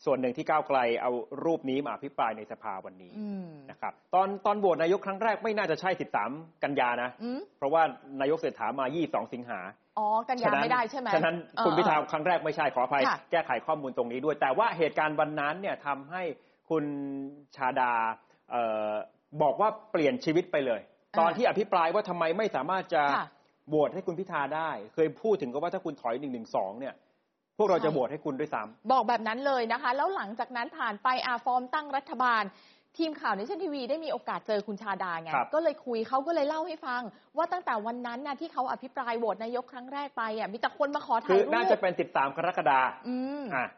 [0.04, 1.11] ส่วนหนึ่งที่ก้าวไกลเอา
[1.44, 5.90] รูปนี้มาอภิปรายในสภาวันนี้อืมนะครับ ตอนตอนโหวตนายกครั้งแรกไม่น่าจะใช่
[6.26, 7.82] 13 กันยานะอืมเพราะว่า
[8.20, 9.61] นายกเศรษฐามา 22 สิงหา
[9.98, 16.22] อ๋อ กันยาไม่ได้ใช่ไหมฉะนั้นเออคุณพิธาเออครั้งแรกไม่ใช่ขออภัยค่ะแก้ไขข้อมูลตรงนี้ด้วย แต่ว่าเหตุการณ์วันนั้นเนี่ยทำให้
[16.70, 16.84] คุณ
[17.56, 17.92] ชาดา
[18.50, 18.92] เอ่อ
[19.42, 20.80] บอกว่าเปลี่ยนชีวิตไปเลย
[21.20, 23.26] ตอนที่อภิปรายว่าทำไมไม่สามารถจะค่ะ
[23.68, 26.14] โหวตให้คุณพิธาได้ เคยพูดถึงก็ว่าถ้าคุณถอย
[26.48, 26.94] 112เนี่ย
[27.59, 32.42] พวกเราจะโหวตให้คุณด้วยซ้ำบอกแบบนั้นเลยนะคะ แล้วหลังจากนั้นผ่านไปอาฟอร์มตั้งรัฐบาล
[32.99, 37.03] ทีมข่าวเนชั่นทีวีได้มีโอกาสเจอคุณชาดาไงครับก็เลยคุยเขาก็เลยเล่าให้ฟัง
[37.37, 43.68] ว่าตั้งแต่วันนั้นนะที่เขาอภิปรายโหวตนายกครั้งแรกไปอะมีแต่คนมาขอถ่าคืยอรูน่าปจะเป็น 13 กรกฎาคมอืมอะ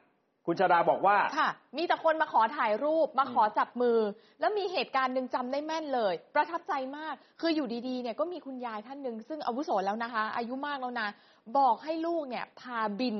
[0.46, 3.98] คุณชาดาบอกว่าค่ะ มีแต่คนมาขอถ่ายรูปมาขอจับมือ
[4.40, 11.08] แล้วมีเหตุการณ์หนึ่งจำได้แม่นเลย ประทับใจมาก คืออยู่ดีๆเนี่ยก็มีคุณยายท่านหนึ่งซึ่งอาวุโสแล้วนะคะ อายุมากแล้วนะ
[11.58, 13.16] บอกให้ลูกเนี่ยพาบิน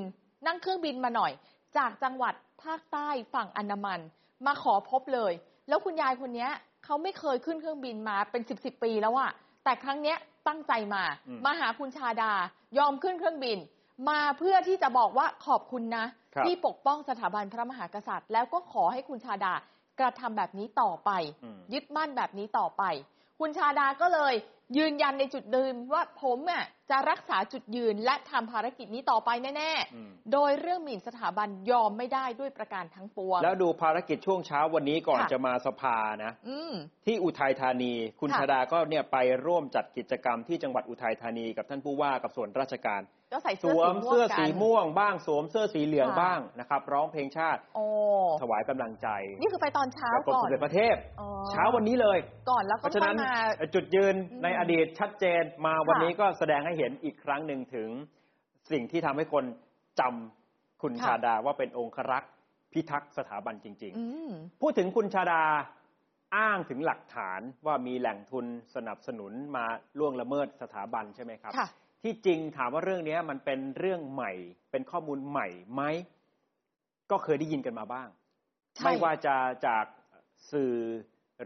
[0.46, 1.32] นั่งเครื่องบินมาหน่อย
[1.76, 4.00] จากจังหวัดภาคใต้ฝั่งอันดามัน
[4.46, 5.32] มาขอพบเลย
[5.68, 6.50] แล้วคุณยายคนเนี้ย
[6.84, 9.30] เขาไม่เคยขึ้นเครื่องบินมาเป็นสิบสิบปีแล้วอะ
[9.64, 12.32] แต่ครั้งเนี้ยตั้งใจมาอืมมาหาคุณชาดา
[12.78, 13.58] ยอมขึ้นเครื่องบิน
[14.10, 19.54] มาเพื่อที่จะบอกว่าขอบคุณนะครับที่ปกป้องสถาบันพระมหากษัตริย์ แล้วก็ขอให้คุณชาดา
[20.00, 21.10] กระทำแบบนี้ต่อไป
[21.44, 22.82] อืมยึดมั่นแบบนี้ต่อไป
[23.40, 24.34] คุณชาดาก็เลย
[24.76, 36.72] ยืนยันในจุดเดิมว่าผมอะ จะรักษาจุดยืนและทำภารกิจนี้ต่อไปแน่อืมๆโดยเรื่องหมิ่นสถาบันยอมไม่ได้ด้วยประการทั้งปวง แล้วดูภารกิจช่วงเช้าวันนี้ก่อนค่ะจะมาสภานะอืม
[37.06, 47.84] ที่อุทัยธานี คุณค่ะ ชาดาก็เนี่ยไปร่วมจัดกิจกรรมที่จังหวัดอุทัยธานีกับท่านผู้ว่ากับส่วนราชการ ก็ใส่สเสื้อวสีมม่วเสื้องกัสีนม่วงบ้างสวมเสื้อสีเหลืองค่ะ บ้างนะครับร้องเพลงชาติโอ้
[48.42, 49.08] ถวายกำลังใจ
[49.40, 52.18] นี่คือไปตอนเช้ากับกรมก่อสนมเด็จพระเทพ อ๋อเช้าวันนี้เลย
[52.50, 53.34] ก่อนแล้วเพก็ราะฉะค่อนั้ยนมา
[53.74, 57.88] จุดยืนอืมในอดีตชัดเจนมาวันค่ะนี้ก็แสดงให้เห็นอีกครั้งหนึ่งถึง
[58.70, 59.44] สิ่งที่ทำให้คน
[60.00, 62.32] จำคุณค่ะชาดาว่าเป็นองครักษ์
[62.72, 65.42] พิทักษ์สถาบันจริงๆอืมพูดถึงคุณชาดา
[66.36, 69.64] อ้างถึงหลักฐานว่ามีแหล่งทุนสนับสนุนมา
[69.98, 71.68] ล่วงละเมิดสถาบันใช่ไหมครับค่ะ
[72.02, 74.32] ที่จริงถามว่าเรื่องนี้มันเป็นเรื่องใหม่
[74.70, 75.82] เป็นข้อมูลใหม่ไหม
[77.10, 78.08] ก็เคยได้ยินกันมาบ้าง
[78.76, 79.84] ใช่ไม่ว่าจะจาก
[80.52, 80.72] สื่อ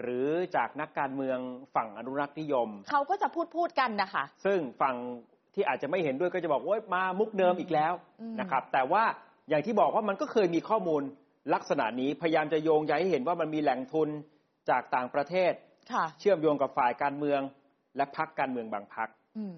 [0.01, 1.38] หรือจากนักการเมือง
[1.74, 4.97] ฝั่งอนุรักษ์นิยม เขาก็จะพูดพูดกันนะคะ ซึ่งฝั่ง
[5.55, 9.05] ที่อาจจะไม่เห็นด้วยก็จะบอกว่ามามุกเดิมอีกแล้วอืมนะครับ แต่ว่า
[9.49, 11.03] อย่างที่บอกว่ามันก็เคยมีข้อมูล
[11.55, 14.09] ลักษณะนี้พยายามจะโยงใยให้เห็นว่ามันมีแหล่งทุน
[14.70, 15.53] จากต่างประเทศ
[15.92, 17.40] ค่ะเชื่อมโยงกับฝ่ายการเมือง
[17.97, 19.57] และพักการเมืองบางพักอืม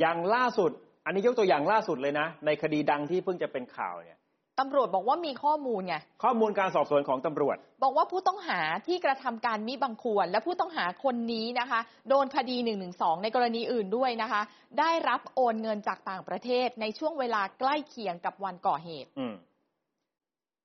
[0.00, 0.70] อย่างล่าสุด
[1.04, 4.15] อันนี้ยกตัวอย่างล่าสุดเลยนะ ในคดีดังที่เพิ่งจะเป็นข่าวเนี่ย
[4.60, 12.74] ตำรวจบอกว่ามีข้อมูลไงข้อมูลการสอบสวนของตำรวจ บอกว่าผู้ต้องหาที่กระทำการมิบังควร และผู้ต้องหาคนนี้นะคะ โดนคดี1นึ
[13.22, 14.42] ในกรณีอื่นด้วยนะคะ
[14.78, 19.34] ได้รับโอนเงินจากต่างประเทศในช่วงเวลาใกล้เคียงกับวันก่อเหตุอืม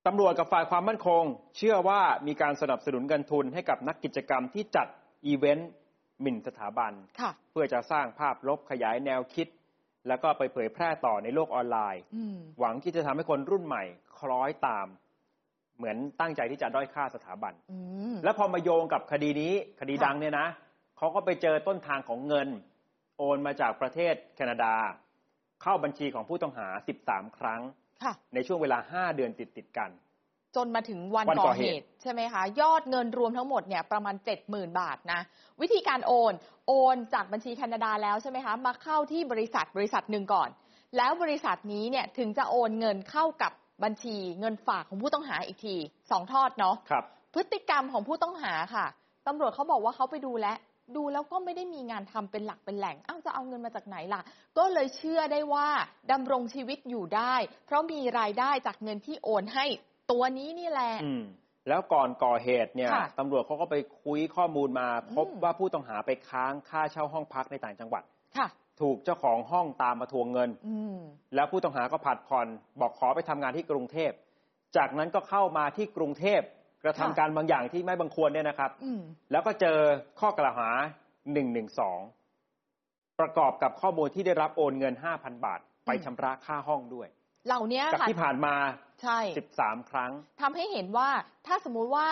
[0.08, 1.24] ตำรวจกับฝ่ายความมั่นคง
[1.58, 4.88] เชื่อว่ามีการสนับสนุนเงินทุนให้กับนักกิจกรรมที่จัด
[5.26, 5.72] อีเวนต์
[6.22, 9.48] หมิ่นสถาบันค่ะเพื่อจะสร้างภาพลบขยายแนวคิด
[10.08, 13.84] แล้วก็ไปเผยแพร่ต่อในโลกออนไลน์อืมหวังที่จะทำให้คนรุ่นใหม่
[14.20, 14.88] คล้อยตาม
[15.78, 17.78] เหมือนตั้งใจที่จะด้อยค่าสถาบันอื
[18.14, 20.47] มแล้วพอมาโยงกับคดีนี้ คดีค่ะดังเนี่ยนะ
[20.97, 22.47] เขาก็ไปเจอต้นทางของเงิน
[23.18, 24.74] โอนมาจากประเทศแคนาดา
[25.62, 26.68] เข้าบัญชีของผู้ต้องหา
[27.04, 27.62] 13 ครั้ง
[28.04, 29.89] ค่ะในช่วงเวลา 5 เดือนติดติดๆกัน
[30.56, 34.16] จนมาถึงวันวันก่ก่ออเหเหตุตุใช่ไหมคะ ยอดเงินรวมทั้งหมดเนี่ยประมาณ
[34.47, 35.20] 70,000 บาทนะ
[35.62, 36.34] วิธีการโอน
[36.68, 40.49] โอนจากบัญชีแคนาดาแล้วใช่ไหมคะ มาเข้าที่บริษัทบริษัทหนึ่งก่อน
[40.97, 43.52] แล้วบริษัทนี้เนี่ยถึงจะโอนเงินเข้ากับ
[43.84, 45.76] บัญชีเงินฝากของผู้ต้องหาอีกที
[46.12, 48.86] สองทอดเนาะครับ พฤติกรรมของผู้ต้องหาค่ะ
[49.28, 50.58] ตำรวจเขาบอกว่าเขาไปดูแลว
[50.95, 54.22] ดูแล้วก็ไม่ได้มีงานทำเป็นหลักเป็นแหล่งอ้าวจะเอาเงินมาจากไหนล่ะ
[54.58, 55.68] ก็เลยเชื่อได้ว่า
[56.12, 57.36] ดำรงชีวิตอยู่ได้
[57.66, 59.66] เพราะมีรายได้จากเงินที่โอนให้
[60.12, 61.24] ตัวนี้นี่แหละ อืม
[61.68, 68.03] แล้วก่อนก่อเหตุเนี่ยค่ะตำรวจเขาก็ไปคุยข้อมูลมา พบอืม ว่าผู้ต้องหาไปค้างค่าเช่าห้องพักในต่างจังหวัด
[68.38, 68.47] ค่ะ
[68.82, 70.97] ถูกเจ้าของห้องตามมาทวงเงิน อืม
[71.36, 72.47] แล้วผู้ต้องหาก็ผัดผ่อน
[72.82, 74.12] บอกขอไปทำงานที่กรุงเทพ
[74.78, 76.41] จากนั้นก็เข้ามาที่กรุงเทพ
[76.84, 79.01] กระทำค่ะ การบางอย่างที่ไม่บังควรเนี่ยนะครับ อืม
[79.32, 79.78] แล้วก็เจอ
[80.20, 80.70] ข้อกล่าวหา
[81.55, 87.07] 112 ประกอบกับข้อมูลที่ได้รับโอนเงิน 5,000 บาท ไปอืม ชำระค่าห้องด้วย
[87.46, 88.56] เหล่านี้จากค่ะที่ผ่านมา
[89.02, 89.20] ใช่
[89.56, 90.12] 13ครั้ง
[90.42, 91.10] ทำให้เห็นว่า
[91.48, 92.10] ถ้าสมมุติว่า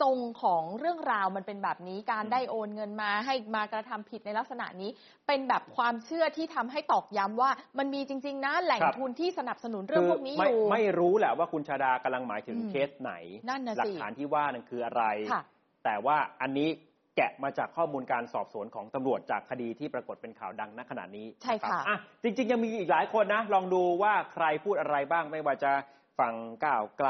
[0.00, 4.90] ทรงของเรื่องราวมันเป็นแบบนี้การได้โอนเงินมาให้มากระทำผิดในลักษณะนี้
[5.26, 13.12] เป็นแบบความเชื่อที่ทำให้ตอกย้ำว่า มันมีจริง ๆ นะแหล่งครับ ทุนที่สนับสนุนเรื่องพวกนี้อไม่ยู่ ไม่รู้แหละว่าคุณชาดากำลังหมายถึงอืมเคสไหน
[13.48, 15.42] นั่นน่ะสิหลัฐานที่ว่านั่นคืออะไร ค่ะ
[15.84, 16.68] แต่ว่าอันนี้
[17.16, 25.72] แกะมาจากข้อมูลการสอบสวนของตำรวจจากคดีที่ปรากฏเป็นข่าวดังณขณะนี้ใช่ค่ะรับอะจริง ๆ ยังมีอีกหลายคนนะ ลองดูว่าใครพูดอะไรบ้างไม่ว่าจะ
[26.18, 26.34] ฝั่ง
[26.64, 27.08] ก้าวไกล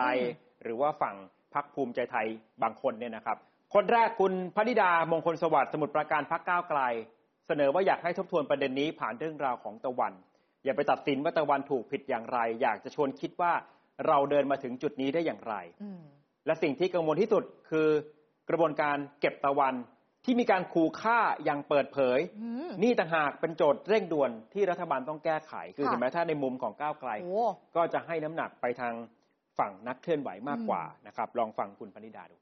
[0.62, 1.16] หรือว่าฝั่ง
[1.54, 2.26] พักภูมิใจไทย
[2.62, 3.36] บางคนเนี่ยนะครับ
[3.74, 6.80] คนแรกคุณพนิดามงคลสวัสดิ์สมุทรปราการพักก้าวไกล
[7.46, 10.12] เสนอว่าอยากให้ทบทวนประเด็นนี้ผ่านเรื่องราวของตะวัน
[10.64, 13.52] อย่าไปตัดสินว่าตะวันถูกผิดอย่างไร อยากจะชวนคิดว่า
[14.06, 16.00] เราเดินมาถึงจุดนี้ได้อย่างไรอืม
[16.46, 17.88] และสิ่งที่กังวลที่สุดคือ
[18.48, 19.74] กระบวนการเก็บตะวัน
[20.24, 27.42] ที่มีการขู่ฆ่าอย่างเปิดเผยอืมนี่ต่างหากเป็นโจทย์เร่งด่วนที่รัฐบาลต้องแก้ไข คือค่ะเห็นไหมถ้าในมุมของก้าวไกลโอ้
[27.76, 28.94] ก็จะให้น้ำหนักไปทาง
[29.58, 32.36] ฝั่งนักเคลื่อนไหวมากกว่านะครับ ลองฟังคุณพนิดาดู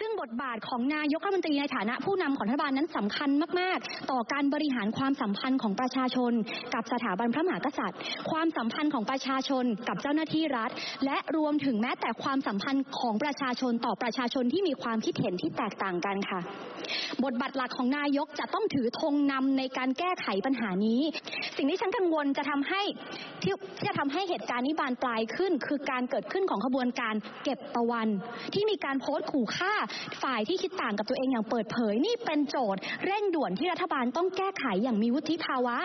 [0.00, 3.30] ซึ่งบทบาทของนายกรัฐมนตรีในฐานะผู้นำของรัฐบาลนั้นสำคัญ
[3.60, 6.32] มาก ๆ ต่อการบริหารความสัมพันธ์ของประชาชน
[6.74, 7.98] กับสถาบันพระมหากษัตริย์
[8.30, 10.70] ความสัมพันธ์ของประชาชน กับเจ้าหน้าที่รัฐ
[11.04, 16.40] และรวมถึงแม้แต่ความสัมพันธ์ของประชาชนต่อประชาชนที่มีความคิดเห็นที่แตกต่างกันค่ะ
[17.24, 21.00] บทบาทหลักของนายกจะต้องถือธงนำในการแก้ไขปัญหานี้
[21.56, 22.82] สิ่งที่ฉันกังวลจะทำให้
[23.42, 28.08] ที่ที่จะทำให้เหตุการณ์นี้บานปลายขึ้น คือการเกิดขึ้นของขบวนการเก็บตะวัน
[28.54, 29.72] ที่มีการโพสต์ขู่ฆ่า
[30.22, 35.76] ฝ่ายที่คิดต่างกับตัวเองอย่างเปิดเผย นี่เป็นโจทย์เร่งด่วนที่รัฐบาลต้องแก้ไขอย่างมีวุฒิภาวะ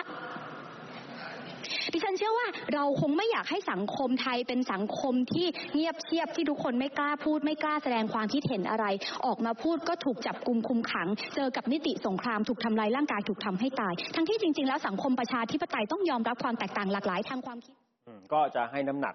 [1.92, 8.86] ดิฉันเชื่อว่าเราคงไม่อยากให้สังคมไทยเป็นสังคมที่เงียบเชียบที่ทุกคนไม่กล้าพูดไม่กล้าแสดงความคิดเห็นอะไร
[9.26, 17.74] ออกมาพูดก็ถูกจับกลุมคุมขัง เจอกับนิติสงครามถูกทำลายร่างกายถูกทำให้ตาย ทั้งที่จริง ๆ แล้วสังคมประชาธิปไตยต้องยอมรับความแตกต่างหลากหลายทางความคิด
[18.06, 19.14] อืมก็จะให้น้ำหนัก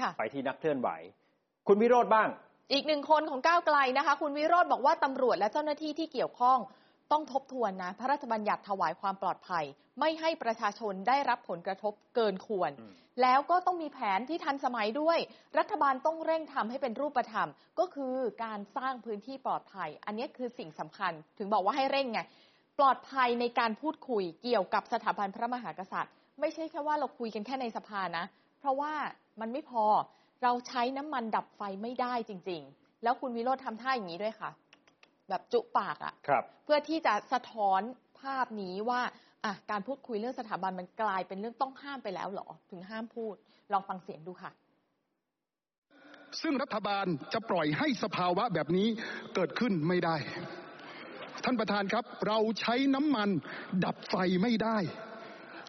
[0.00, 0.88] ค่ะไปที่นักเคลื่อนไหว
[1.68, 2.28] คุณวิโรธบ้าง
[2.72, 6.58] อีกหนึ่งคนของก้าวไกลนะคะ คุณวิโรธบอกว่าตำรวจและเจ้าหน้าที่ที่เกี่ยวข้อง
[7.12, 9.64] ต้องทบทวนนะ พระราชบัญญัติถวายความปลอดภัย
[10.00, 12.92] ไม่ให้ประชาชนได้รับผลกระทบเกินควรอืม
[13.22, 15.18] แล้วก็ต้องมีแผนที่ทันสมัยด้วย
[15.58, 17.48] รัฐบาลต้องเร่งทำให้เป็นรูปธรรม
[17.78, 18.14] ก็คือ
[18.44, 22.20] การสร้างพื้นที่ปลอดภัย อันนี้คือสิ่งสำคัญ ถึงบอกว่าให้เร่งไง
[22.78, 28.24] ปลอดภัยในการพูดคุยเกี่ยวกับสถาบันพระมหากษัตริย์ ไม่ใช่แค่ว่าเราคุยกันแค่ในสภานะ
[28.60, 28.92] เพราะว่า
[29.40, 29.84] มันไม่พอ
[30.42, 34.50] เราใช้น้ำมันดับไฟไม่ได้จริง ๆ แล้วคุณวิโรธทำท่าอย่างนี้ด้วยค่ะ
[35.28, 37.80] แบบจุปากอะครับเพื่อที่จะสะท้อน
[38.20, 39.00] ภาพนี้ว่า
[39.44, 43.34] อะการพูดคุยเรื่องสถาบันมันกลายเป็นเรื่องต้องห้ามไปแล้วเหรอ ถึงห้ามพูด
[43.72, 44.50] ลองฟังเสียงดูค่ะ
[46.40, 48.88] ซึ่งรัฐบาลจะปล่อยให้สภาวะแบบนี้
[49.34, 50.16] เกิดขึ้นไม่ได้
[51.44, 53.28] ท่านประธานครับ เราใช้น้ำมัน
[53.84, 54.78] ดับไฟไม่ได้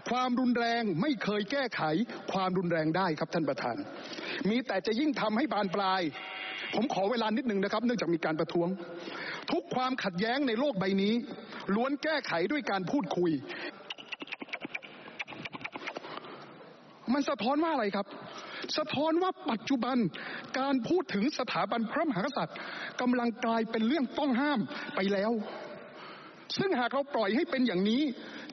[0.09, 1.81] ความรุนแรงไม่เคยแก้ไข
[2.31, 3.75] ความรุนแรงได้ครับท่านประธาน
[4.49, 6.01] มีแต่จะยิ่งทำให้บานปลาย
[6.75, 8.67] ผมขอเวลานิดหนึ่งนะครับ เนื่องจากมีการประท้วง
[9.51, 11.13] ทุกความขัดแย้งในโลกใบนี้
[11.75, 13.31] ล้วนแก้ไขด้วยการพูดคุย
[17.13, 18.07] มันสะท้อนว่าอะไรครับ
[18.77, 19.97] สะท้อนว่าปัจจุบัน
[20.59, 22.57] การพูดถึงสถาบันพระมหากษัตริย์
[23.01, 24.59] กำลังกลายเป็นเรื่องต้องห้าม
[24.95, 25.31] ไปแล้ว
[26.57, 28.01] ซึ่งหากเราปล่อยให้เป็นอย่างนี้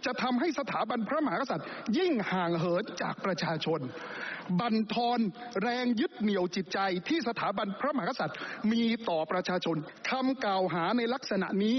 [0.07, 1.67] จะทำให้สถาบันพระมหากษัตริย์
[1.99, 3.81] ยิ่งห่างเหินจากประชาชน
[4.61, 5.21] บั่นทอน
[5.63, 6.79] แรงยึดเหนี่ยวจิตใจ
[7.09, 8.39] ที่สถาบันพระมหากษัตริย์
[8.73, 9.77] มีต่อประชาชน
[10.09, 11.77] คำกล่าวหาในลักษณะนี้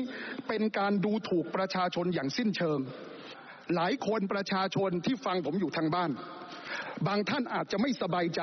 [0.47, 2.79] เป็นการดูถูกประชาชนอย่างสิ้นเชิง
[3.75, 6.11] หลายคนประชาชนที่ฟังผมอยู่ทางบ้าน
[7.07, 8.41] บางท่านอาจจะไม่สบายใจ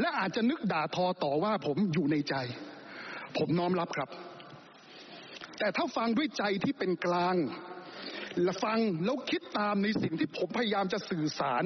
[0.00, 2.34] และอาจจะนึกด่าทอต่อว่าผมอยู่ในใจ
[3.38, 4.10] ผมน้อมรับครับ
[5.58, 7.36] แต่ถ้าฟังด้วยใจที่เป็นกลาง
[8.42, 11.64] และฟังแล้วคิดตามในสิ่งที่ผมพยายามจะสื่อสาร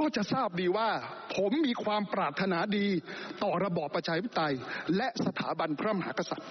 [0.00, 0.88] ก็จะทราบดีว่า
[1.36, 2.86] ผมมีความปรารถนาดี
[3.42, 4.54] ต่อระบอบประชาธิปไตย
[4.96, 6.50] และสถาบันพระมหากษัตริย์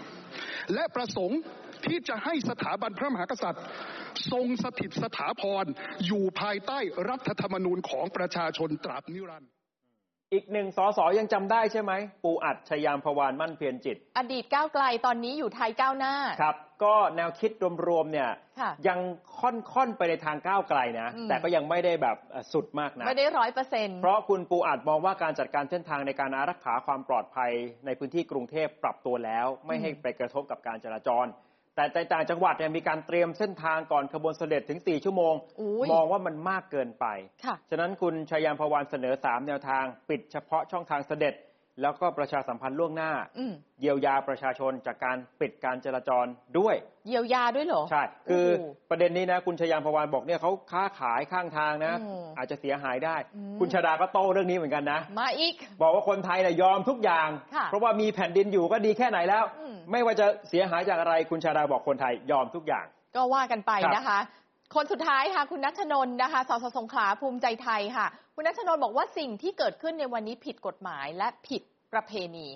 [0.74, 1.40] และประสงค์
[1.86, 3.64] ที่จะให้สถาบันพระมหากษัตริย์
[4.32, 5.66] ทรงสถิตสถาพร
[6.06, 6.80] อยู่ภายใต้
[7.10, 9.52] รัฐธรรมนูญของประชาชนตราบนิรันดร์
[10.34, 11.92] อีกหนึ่งสสยังจำได้ใช่ไหม
[12.24, 17.52] ปูอัดชยามพวานมั่นเพียรจิต อดีตก้าวไกลตอนนี้อยู่ไทยก้าวหน้า ครับ ก็แนวคิด
[17.88, 19.00] รวมๆเนี่ยค่ะยัง
[19.40, 27.52] ค่อนๆไปในทางก้าวไกลนะอืมแต่ก็ยังไม่ได้แบบเอ่อสุดมากนะไม่ได้ร้อยเปอร์เซ็นต์เพราะคุณปูอัดมองว่าการจัดการเส้นทางในการอารักขาความปลอดภัย
[27.86, 31.28] ในพื้นที่กรุงเทพปรับตัวแล้ว ไม่ให้ไปกระทบกับการจราจร
[31.76, 37.06] แต่ในต่างจังหวัดเนี่ยมีการเตรียมเส้นทางก่อนขบวนเสด็จถึง 4 ชั่วโมงอุ๊ยมองว่ามันมากเกินไป
[37.46, 41.34] ค่ะฉะนั้นคุณชยามพวานเสนอ 3 แนวทาง ปิดเฉพาะช่องทางเสด็จ
[41.82, 46.26] แล้วก็ประชาสัมพันธ์ล่วงหน้าอืมเยียวยาประชาชนจากการปิดการจราจร
[46.58, 46.76] ด้วย
[47.08, 64.20] เยียวยาด้วยเหรอ ใช่ คือโอ้โหประเด็นนี้นะ คุณชยามพวานบอกเนี่ยเขาค้าขายข้างทางนะอืมอาจจะเสียหายได้อืมคุณชาดาก็โต้เรื่องนี้เหมือนกันนะ มาอีก บอกว่าคนไทยเนี่ยยอมทุกอย่างค่ะเพราะว่ามีแผ่นดินอยู่ก็ดีแค่ไหนแล้วอืมไม่ว่าจะเสียหายจากอะไรคุณชาดาบอกคนไทยยอมทุกอย่าง ก็ว่ากันไปครับนะคะ
[64.76, 71.62] คนสุดท้ายค่ะ คุณนัชนนท์นะคะสสสงขลาภูมิใจไทยค่ะ คุณนัชนนท์บอกว่าสิ่งที่เกิดขึ้นในวันนี้ผิดกฎหมายและผิด
[71.94, 72.48] ประเพณี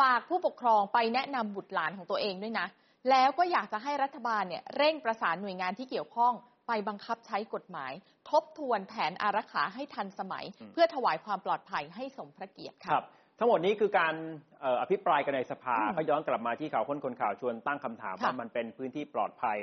[0.00, 2.66] ฝากผู้ปกครองไปแนะนำบุตรหลานของตัวเองด้วยนะ
[3.10, 6.34] แล้วก็อยากจะให้รัฐบาลเนี่ยเร่งประสานหน่วยงานที่เกี่ยวข้อง
[6.68, 7.92] ไปบังคับใช้กฎหมาย
[8.30, 13.06] ทบทวนแผนอารักขาให้ทันสมัยอืมเพื่อถวายความปลอดภัยให้สมพระเกียรติคค่ะรับ
[13.38, 14.14] ทั้งหมดนี้คือการ
[14.60, 19.58] เอ่ออภิปรายกันในสภาอืมก็ย้อนกลับมาที่ข่าวค้นคนข่าวชวนตั้งคำถามค่ะว่ามันเป็นพื้นที่ปลอดภัย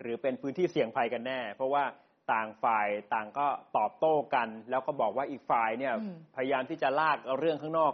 [0.00, 1.84] หรือเป็นพื้นที่เสี่ยงภัยกันแน่ เพราะว่า
[2.32, 3.46] ต่างฝ่ายต่างก็
[3.76, 7.92] ตอบโต้กัน แล้วก็บอกว่าอีกฝ่ายเนี่ยอืมพยายามที่จะลากเอาเรื่องข้างนอก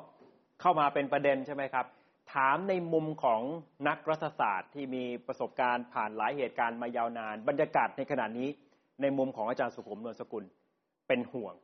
[0.61, 1.87] เข้ามาเป็นประเด็นใช่ไหมครับ
[2.35, 3.43] ถามในมุมของ
[3.89, 8.49] นักรัฐศาสตร์ที่มีประสบการณ์ผ่านหลายเหตุการณ์มายาวนาน บรรยากาศในขณะนี้
[9.03, 10.45] ในมุมของอาจารย์สุขุมนวลสกุล
[11.09, 11.55] เป็นห่วง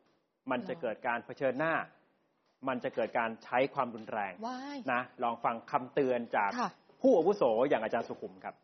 [0.50, 1.74] มันจะเกิดการเผชิญหน้า
[2.68, 6.70] มันจะเกิดการใช้ความรุนแรงว้ายนะลองฟังคำเตือนจากค่ะ
[7.00, 8.54] ผู้อาวุโสอย่างอาจารย์สุขุมครับ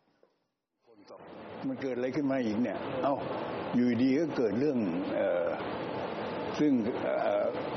[1.69, 3.15] มันเกิดอะไรขึ้นมาอีกเนี่ย เอ้า
[3.75, 4.79] อยู่ดีก็เกิดเรื่อง
[5.19, 5.47] ออ
[6.59, 6.73] ซึ่ง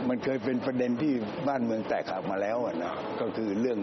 [0.07, 1.13] มันเคยเป็นประเด็นที่
[1.47, 3.79] บ้านเมืองแตกหักมาแล้วนะก็คือเรื่อง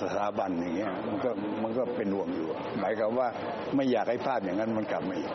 [0.00, 1.30] สถาบันอย่างเงี้ยมันก็
[1.62, 2.48] มันก็เป็นห่วงอยู่
[2.80, 3.28] หมายความว่า
[3.74, 5.30] ไม่อยากให้ภาพอย่างนั้นมันกลับมาอีก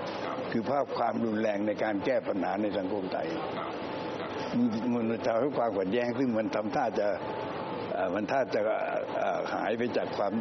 [0.52, 3.28] คือภาพความรุนแรงในการแก้ปัญหาในสังคมไทย
[4.94, 7.08] มันจะให้ความขัดแย้งซึ่งมันทำท่าจะ
[8.16, 8.62] มันท่าจะ
[9.54, 10.34] หายไปจากความ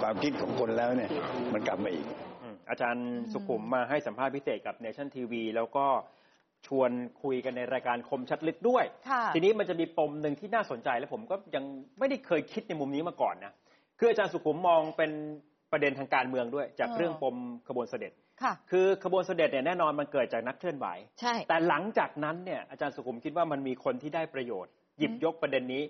[0.00, 1.10] ความคิดของคนแล้วเนี่ย
[1.54, 2.06] มันกลับมาอีก
[2.42, 5.86] อืมอาจารย์สุขุมมาให้สัมภาษณ์พิเศษกับเนชั่นทีวีแล้วก็
[6.66, 6.90] ชวน
[7.22, 11.64] คุยกันในรายการคมชัดลึกด้วยค่ะทีนี้มันจะมีปมหนึ่งที่น่าสนใจและผมก็ยัง
[11.98, 13.52] ไม่ได้เคยคิดในมุมนี้มาก่อนนะ
[13.98, 15.10] คืออาจารย์สุขุมมองเป็น
[15.72, 17.36] ประเด็นทางการเมืองด้วย จากเออเรื่องปม
[17.68, 20.86] ขบวนเสด็จค่ะคือขบวนเสด็จเนี่ยแน่นอนมันเกิดจากนักเคลื่อนไหว
[21.20, 25.82] ใช่แต่หลังจากนั้นเนี่ยอาจารย์สุขุมคิดว่ามันมีคนที่ได้ประโยชน์ หยิบยกประเด็นนี้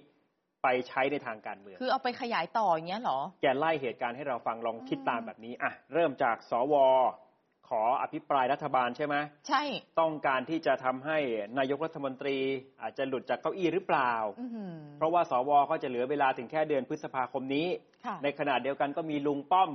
[0.66, 6.74] ไปใช้ในทางการเมือง คือเอาไปขยายต่ออย่างเงี้ยเหรอ แกไล่เหตุการณ์ให้เราฟังลองคิดอืมตามแบบนี้อะเริ่มจากสว
[7.68, 9.16] ขออภิปรายรัฐบาลใช่ไหม
[9.48, 9.62] ใช่
[10.00, 11.18] ต้องการที่จะทำให้
[11.58, 12.36] นายกรัฐมนตรี
[12.82, 17.66] อาจจะหลุดจากเก้าอี้หรือเปล่าอื้อหือเพราะว่าสวก็จะเหลือเวลาถึงแค่เดือนพฤษภาคมนี้
[18.04, 19.70] ค่ะในขณะเดียวกันก็มีลุงป้อม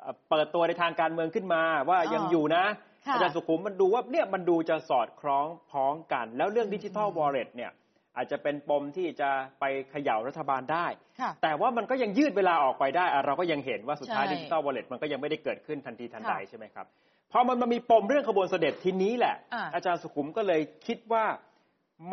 [0.00, 2.64] เอ่อเปิดตัวในทางการเมืองขึ้นมาว่าอ๋อยังอยู่นะ
[3.06, 7.72] ค่ะอาจารย์สุขุมมันดูว่าเนี่ยมันดูจะสอดคล้องพ้องกัน แล้วเรื่องดิจิทัลวอลเล็ตเนี่ย
[8.16, 10.86] อาจจะเป็นปมที่จะไปเขย่ารัฐบาลได้
[11.20, 16.86] ค่ะแต่ว่ามันก็ยังยืดเวลาออกไปได้อะเราก็ยังเห็นว่าสุดท้ายใช่ดิจิทัลวอลเล็ตมันก็ยังไม่ได้เกิดขึ้นทันทีทันใดค่ะใช่ไหมครับ
[17.32, 21.24] พอมันมามีปมเรื่องขบวนเสด็จทีนี้แหละอ่าอาจารย์สุขุมก็เลยคิดว่า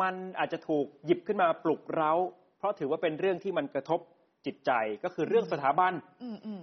[0.00, 2.12] มันอาจจะถูกหยิบขึ้นมาปลุกเร้า
[2.58, 4.00] เพราะถือว่าเป็นเรื่องที่มันกระทบ
[4.46, 4.70] จิตใจ
[5.04, 5.92] ก็คือเรื่องสถาบัน
[6.22, 6.62] อืมอืม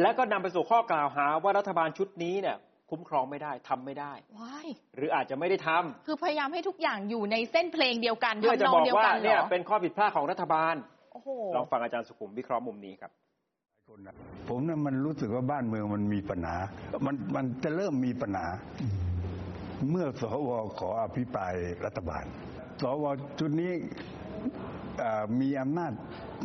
[0.00, 2.56] และก็นำไปสู่ข้อกล่าวหาว่ารัฐบาลชุดนี้เนี่ย
[2.92, 10.74] คุ้มครองไม่ได้ทำไม่ได้ว้ายหรืออาจจะไม่ได้ทำคือพยายามให้ทุกอย่างอยู่ในเส้นเพลงเดียวกันเพื่อจะทำนบองอกเดียวว่ากันเหรเนี่ยอเป็นข้อผิดพลาดของรัฐบาล
[11.12, 13.12] โอ้โหลองฟังอาจารย์สุขุมวิเคราะห์มุมนี้ครับ
[14.48, 16.56] ผมนั้นมันรู้สึกว่าบ้านเมืองมันมีปัญหา
[17.06, 18.46] มันมันจะเริ่มมีปัญหา
[19.90, 22.24] เมื่อสวขออภิปรายรัฐบาล
[22.80, 23.04] สว
[23.38, 23.72] ชุดนี้
[24.98, 25.92] เอ่อมีอำนาจ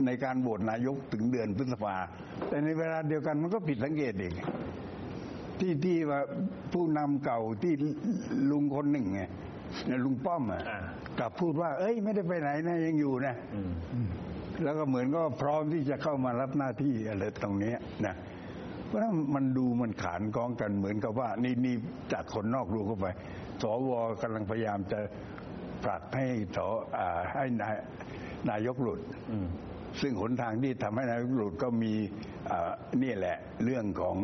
[0.05, 1.95] ในการโหวตนายกถึงเดือนพฤษภา
[2.49, 4.33] แต่ในเวลาเดียวกันมันก็ผิดสังเกตอีก
[5.59, 6.19] ที่ที่ว่า
[6.73, 7.73] ผู้นำเก่าที่
[8.51, 9.21] ลุงคนหนึ่งไง
[9.85, 10.79] เนี่ยลุงป้อมอะอ่า
[11.19, 13.35] กลับพูดว่า เอ้ย ไม่ได้ไปไหนนะยังอยู่นะ
[14.63, 18.15] แล้วก็เหมือนก็พร้อมที่จะเข้ามารับหน้าที่อะไรตรงเนี้ยนะ
[18.85, 21.75] เพราะฉะนั้นมันดูมันขานกองกันเหมือนกับว่า นี่นี่
[22.13, 23.07] จากคนนอกดูเข้าไป
[23.61, 23.89] สว
[24.21, 24.99] กำลังพยายามจะ
[25.83, 26.57] ผลักให้ส
[26.97, 27.75] อ่าให้นาย
[28.49, 28.99] นายกหลุด
[30.01, 31.93] ซึ่งหนทางที่ทำให้นายกหลุดก็มี
[32.51, 32.71] อ่า
[33.03, 34.17] นี่แหละ เรื่องของ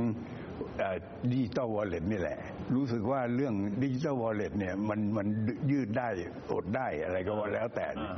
[1.32, 2.38] digital wallet นี่แหละ
[2.76, 5.28] รู้สึกว่าเรื่อง digital wallet เนี่ยมันมัน
[5.72, 6.08] ยืดได้
[6.54, 8.14] หดได้อะไรก็ว่าแล้วแต่เนี่ย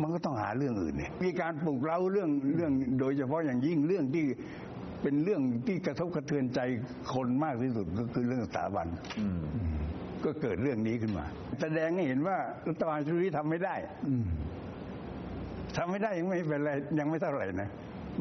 [0.00, 4.24] มันก็ต้องหาเรื่องอื่นเนี่ยมีการปลุกเร้าเรื่องเรื่องโดยเฉพาะอย่างยิ่งเรื่องที่
[5.02, 6.60] เป็นเรื่องที่กระทบกระเทือนใจ
[7.14, 8.86] คนมากที่สุดก็คือเรื่องสถาบัน
[10.24, 11.26] ก็เกิดเรื่องนี้ขึ้นมา
[11.60, 12.36] แสดงให้เห็นว่า
[12.68, 13.74] รัฐบาลชุดนี้ทำไม่ได้
[15.76, 17.70] ทำไม่ได้ยังไม่เป็นไรยังไม่เท่าไหร่นะ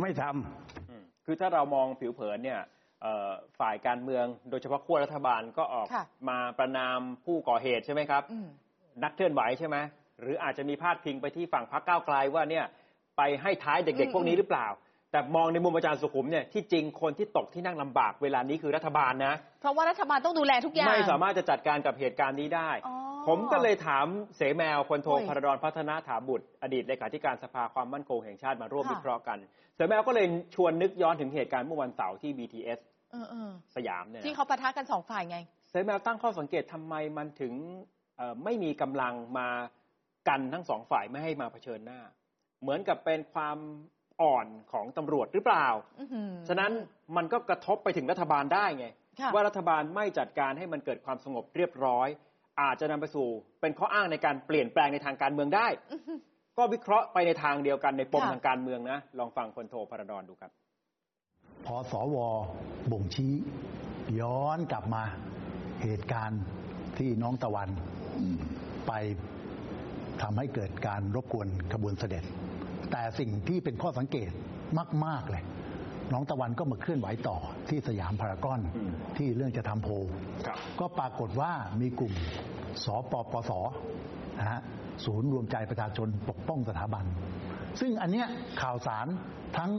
[0.02, 2.79] ไม่ทำอืมคือถ้าเรามองผิวเผินเนี่ยเอ่อ
[3.60, 8.47] ฝ่ายการเมือง โดยเฉพาะขั้วรัฐบาลก็ออกค่ะมาประนามผู้ก่อเหตุใช่ไหมครับอืม
[9.04, 9.78] นักเคลื่อนไหวใช่ไหม
[10.22, 12.66] หรืออาจจะมีพาดพิงไปที่ฝั่งพรรคก้าวไกลว่าเนี่ย
[13.18, 14.68] ไปให้ท้ายเด็กอืมๆพวกนี้หรือเปล่า
[15.12, 22.97] แต่มองในมุมอาจารย์สุขุมเนี่ยที่จริงคนที่ตกที่นั่งลำบากเวลานี้คือรัฐบาลนะ เพราะว่ารัฐบาลต้องดูแลทุกอย่าง ไม่สามารถจะจัดการกับเหตุการณ์นี้ได้อ๋อ
[23.30, 24.08] ผมก็เลยถาม
[24.38, 29.38] เสแมวพลโทโอ้ยพระดอนพัฒนาถาบุตร อดีตเลขาธิการสภาความมั่นคงแห่งชาติมาร่วมค่ะวิเคราะห์กัน
[29.76, 30.26] เสแมวก็เลย
[30.56, 32.80] ชวนนึกย้อนถึงเหตุการณ์เมื่อวันเสาร์ที่ BTS
[33.12, 35.38] เออเออสยามเนี่ยนะที่เขาปะทะกันสองฝ่ายไง
[35.70, 37.54] เสแมวตั้งข้อสังเกตทำไมมันถึง
[38.18, 39.50] เอ่อไม่มีกำลังมา
[40.28, 42.02] กันทั้งสองฝ่ายไม่ให้มาเผชิญหน้า
[42.62, 43.58] เหมือนกับเป็นความ
[44.22, 45.68] อ่อนของตำรวจหรือเปล่า
[46.00, 46.72] อื้อหือฉะนั้น
[47.16, 48.88] มันก็กระทบไปถึงรัฐบาลได้ไง
[49.20, 52.08] ค่ะว่ารัฐบาลไม่จัดการให้มันเกิดความสงบเรียบร้อย
[52.62, 53.28] อาจจะนำไปสู่
[53.62, 56.20] เป็นข้ออ้างในการเปลี่ยนแปลงในทางการเมืองได้อื้อหือ
[56.57, 60.51] ก็วิเคราะห์ไปในทางเดียวกันในปมค่ะทางการเมืองนะ ลองฟังพลโทพระดอนดูครับ
[61.66, 62.18] พอสว
[62.91, 63.34] บ่งชี้
[64.20, 65.03] ย้อนกลับมา
[65.84, 66.41] เหตุการณ์
[66.97, 67.70] ที่น้องตะวัน
[68.88, 68.91] ไป
[70.22, 72.24] ทำให้เกิดการรบกวนขบวนเสด็จ
[72.91, 74.32] แต่สิ่งที่เป็นข้อสังเกต
[75.05, 75.43] มาก ๆ เลย
[76.14, 77.38] น้องตะวันก็มาเคลื่อนไหวต่อ
[77.70, 79.93] ที่สยามพารากอนอืมที่เรื่องจะทำโพล
[80.47, 81.51] ครับก็ปรากฏว่า
[81.82, 82.14] มีกลุ่ม
[82.84, 83.51] สปปส
[84.39, 84.62] นะฮะ
[85.05, 87.05] ศูนย์รวมใจประชาชนปกป้องสถาบัน
[87.80, 88.28] ซึ่งอันเนี้ย
[88.62, 89.07] ข่าวสาร
[89.57, 89.72] ทั้ง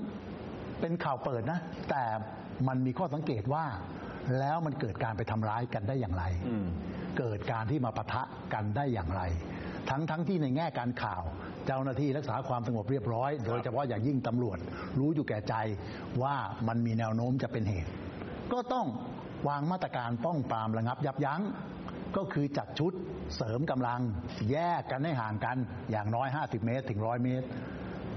[0.81, 1.61] เป็นข่าวเปิดนะ
[1.91, 2.05] แต่
[2.69, 3.65] มันมีข้อสังเกตว่า
[4.39, 6.25] แล้วมันเกิดการไปทำร้ายกันได้อย่างไร
[7.19, 8.23] เกิดการที่มาปะทะ
[8.55, 9.23] กันได้อย่างไร
[9.91, 11.23] ทั้งทั้งที่ในแง่การข่าว
[11.67, 14.59] เจ้าหน้าที่รักษาความสงบเรียบร้อย โดยเฉพาะอย่างยิ่งตำรวจ
[14.99, 15.55] รู้อยู่แก่ใจ
[16.23, 16.37] ว่า
[16.69, 17.91] มันมีแนวโน้มจะเป็นเหตุ
[18.53, 18.87] ก็ต้อง
[19.49, 21.41] วางมาตรการป้องปรามระงับยับยั้ง
[22.17, 22.93] ก็คือจัดชุด
[23.37, 24.01] เสริมกำลัง
[24.51, 25.57] แยกกันให้ห่างกัน
[25.91, 27.47] อย่างน้อย 50 เมตรถึง 100 เมตร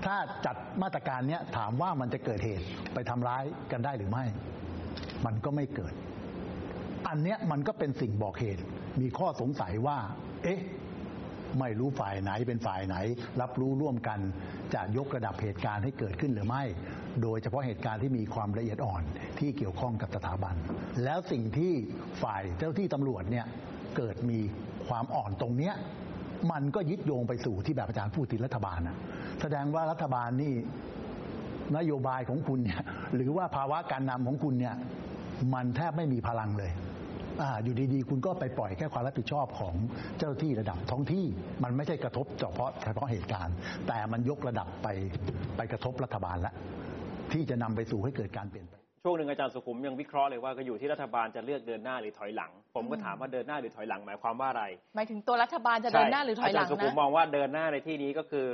[0.06, 0.16] ถ้า
[0.46, 4.26] จัดมาตรการเนี้ยถามว่ามันจะเกิดเหตุไปทำร้ายกันได้หรือไม่
[5.26, 5.94] มันก็ไม่เกิด
[7.08, 8.62] อันเนี้ยมันก็เป็นสิ่งบอกเหตุ
[9.02, 9.98] มีข้อสงสัยว่า
[10.44, 10.60] เอ๊ะ
[11.60, 12.96] ไม่รู้ฝ่ายไหนเป็นฝ่ายไหน
[13.42, 14.20] รับรู้ร่วมกัน
[14.74, 16.64] จะยกระดับเหตุการณ์ให้เกิดขึ้นหรือไม่
[17.22, 19.04] โดยเฉพาะเหตุการณ์ที่มีความละเอียดอ่อน
[19.40, 20.56] ที่เกี่ยวข้องกับสถาบัน
[21.04, 21.74] แล้วสิ่งที่
[22.24, 23.46] ฝ่ายเจ้าที่ตำรวจเนี่ย
[23.98, 24.40] เกิดมี
[24.88, 25.74] ความอ่อนตรงเนี้ย
[26.52, 28.98] มันก็ยึดโยงไปสู่ที่แบบอาจารย์พูดถึงรัฐบาลนะ
[29.42, 30.54] แสดงว่ารัฐบาลนี่
[31.78, 32.82] นโยบายของคุณเนี่ย
[33.16, 34.76] หรือว่าภาวะการนำของคุณเนี่ย
[35.54, 36.72] มันแทบไม่มีพลังเลย
[37.42, 39.76] อาอยู่ดีๆ คุณก็ไปปล่อยแค่ความรับผิดชอบของ
[40.18, 41.26] เจ้าหน้าที่ระดับท้องที่
[41.64, 43.56] มันไม่ใช่กระทบเฉพาะเฉพาะเหตุการณ์
[43.88, 44.88] แต่มันยกระดับไป
[45.58, 46.54] ไปกระทบรัฐบาลแล้ว
[47.34, 54.64] ที่จะนำไปสู่ให้เกิดการเปลี่ยนแปลงช่วงหนึ่งอาจารย์สุขุมยังวิเคราะห์เลยว่าก็อยู่ที่รัฐบาลจะเลือกเดินหน้าหรือถอยหลัง ผมก็ถามว่าเดินหน้าหรือถอยหลังหมายความว่าอะไร
[54.96, 58.46] หมายถึงตัวรัฐบาลจะเดินหน้าหรือถอยหลังาจารย์สุขุมนะมองว่าเดินหน้าในที่นี้ก็คือ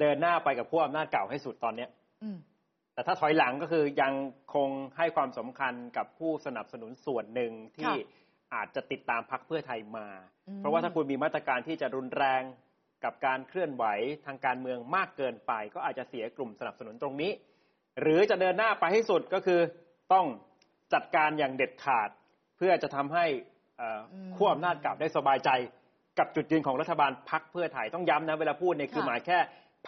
[0.00, 1.88] เดินหน้าไปกับขั้วอำนาจเก่าให้สุดตอนเนี้ย
[2.22, 2.36] อืม
[2.96, 4.14] แต่ถ้าถอยหลังก็คือยัง
[4.54, 10.08] คงให้ความสำคัญกับผู้สนับสนุนส่วนหนึ่งที่ค่ะอาจจะติดตามพักเพื่อไทยมา
[10.48, 12.42] อืมเพราะว่าถ้าคุณมีมาตรการที่จะรุนแรง
[13.04, 13.84] กับการเคลื่อนไหว
[14.26, 17.32] ทางการเมืองมากเกินไป ก็อาจจะเสียกลุ่มสนับสนุนตรงนี้
[18.00, 19.60] หรือจะเดินหน้าไปให้สุดก็คือ
[20.12, 20.26] ต้อง
[20.94, 22.08] จัดการอย่างเด็ดขาด
[22.56, 23.26] เพื่อจะทำให้
[23.78, 25.50] เอ่ออมขั้วอำนาจเก่าได้สบายใจ
[26.18, 29.38] กับจุดยืนของรัฐบาลพักเพื่อไทยต้องย้ำนะเวลาพูดเนี่ยคือค่ะหมายแค่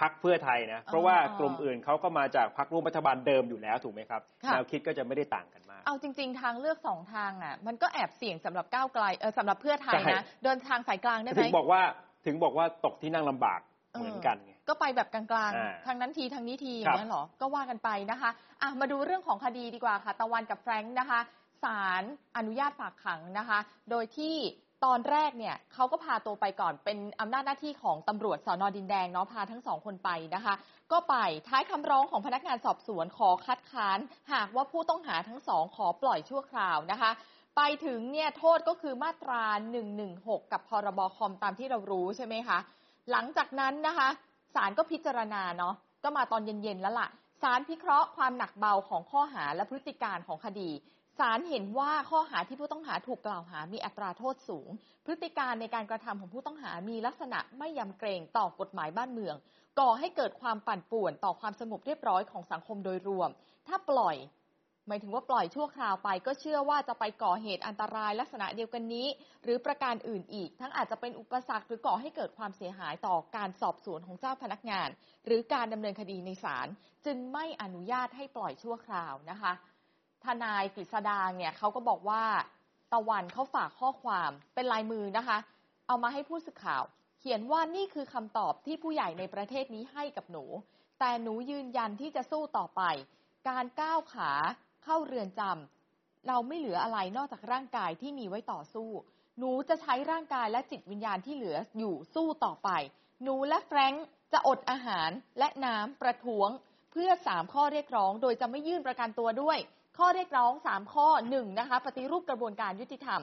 [0.01, 11.80] พักเพื่อไทยนะ เพราะว่าอ๋อกลุ่มอื่นเขาก็มาจากพักร่วมรัฐบาลเดิมอยู่แล้วถูกไหมครับค่ะแนวคิดก็จะไม่ได้ต่างกันมาก เอาจริง ๆ ทางเลือกสองทางอะ มันก็แอบเสี่ยงสำหรับก้าวไกลเออสำหรับเพื่อไทยใช่นะเดินทางสายกลางได้ไหมถึงบอกว่า
[12.26, 13.61] ถึงบอกว่าตกที่นั่งลำบาก
[13.99, 18.30] เหมือนกันไงก็ไปแบบกลางอ่าๆทางนั้นทีทางนี้ทีอครัย่าบงนี้ยเหรอ ก็ว่ากันไปนะคะ
[18.62, 21.20] อะมาดูเรื่องของคดีดีกว่าค่ะ ตะวันกับแฟรงค์นะคะ
[21.64, 22.03] ศาล
[22.36, 23.59] อนุญาตฝากขังนะคะ
[23.90, 24.34] โดยที่
[24.85, 30.55] ตอนแรกเนี่ยเขาก็พาตัวไปก่อนเป็นอำนาจหน้าที่ของตำรวจสอนอดินแดงเนาะพาทั้งสองคนไปนะคะ
[30.93, 31.16] ก็ไป
[31.49, 33.99] ท้ายคำร้องของพนักงานสอบสวนขอคัดค้าน
[34.33, 37.11] หากว่าผู้ต้องหาทั้งสองขอปล่อยชั่วคราวนะคะ
[37.57, 39.43] ไปถึงเนี่ยโทษก็คือมาตรา
[39.99, 42.59] 116 กับพรบคอมตามที่เรารู้ใช่ไหมคะ
[43.11, 44.09] หลังจากนั้นนะคะ
[44.55, 45.74] ศาลก็พิจารณาเนาะ
[46.05, 47.09] ก็มาตอนเย็นๆแล้วล่ะ
[47.43, 50.70] ศาลพิเคราะห์ความหนักเบาของข้อหาและพฤติการของคดี
[51.19, 54.69] ศาลเห็นว่าข้อหาที่ผู้ต้องหาถูกกล่าวหามีอัตราโทษสูง
[55.07, 59.35] พฤติการในการกระทำของผู้ต้องหามีลักษณะไม่ยำเกรงต่อกฎหมายบ้านเมือง
[59.81, 63.31] ก่อให้เกิดความปั่นป่วนต่อความสงบเรียบร้อยของสังคมโดยรวม
[63.66, 64.16] ถ้าปล่อย
[64.87, 69.07] หมายถึงว่าปล่อยชั่วคราวไป ก็เชื่อว่าจะไปก่อเหตุอันตรายลักษณะเดียวกันนี้
[69.45, 74.89] หรือประการอื่นอีก ทั้งอาจจะเป็นอุปสรรคหรือก่อให้เกิดความเสียหายต่อการสอบสวนของเจ้าพนักงาน
[75.27, 76.69] หรือการดำเนินคดีในศาล
[77.07, 79.53] จึงไม่อนุญาตให้ปล่อยชั่วคราวนะคะ
[80.25, 82.25] ทนายกฤษดางเนี่ยเขาก็บอกว่า
[82.93, 85.39] ตะวันเขาฝากข้อความเป็นลายมือนะคะ
[85.87, 86.83] เอามาให้ผู้สื่อข่าว
[87.19, 90.45] เขียนว่านี่คือคำตอบที่ผู้ใหญ่ในประเทศนี้ให้กับหนู
[90.99, 92.83] แต่หนูยืนยันที่จะสู้ต่อไป
[93.49, 94.33] การก้าวขา
[94.85, 98.91] เข้าเรือนจำเราไม่เหลืออะไรนอกจากร่างกายที่มีไว้ต่อสู้
[99.39, 102.71] หนูจะใช้ร่างกายและจิตวิญญาณที่เหลืออยู่สู้ต่อไป
[103.23, 106.49] หนูและแฟรงค์จะอดอาหารและน้ำประท้วง
[106.93, 109.59] เพื่อสามข้อเรียกร้อง โดยจะไม่ยื่นประกันตัวด้วย
[109.99, 113.20] ข้อเรียกร้องสามข้อหนึ่งนะคะ ปฏิรูปกระบวนการยุติธรรม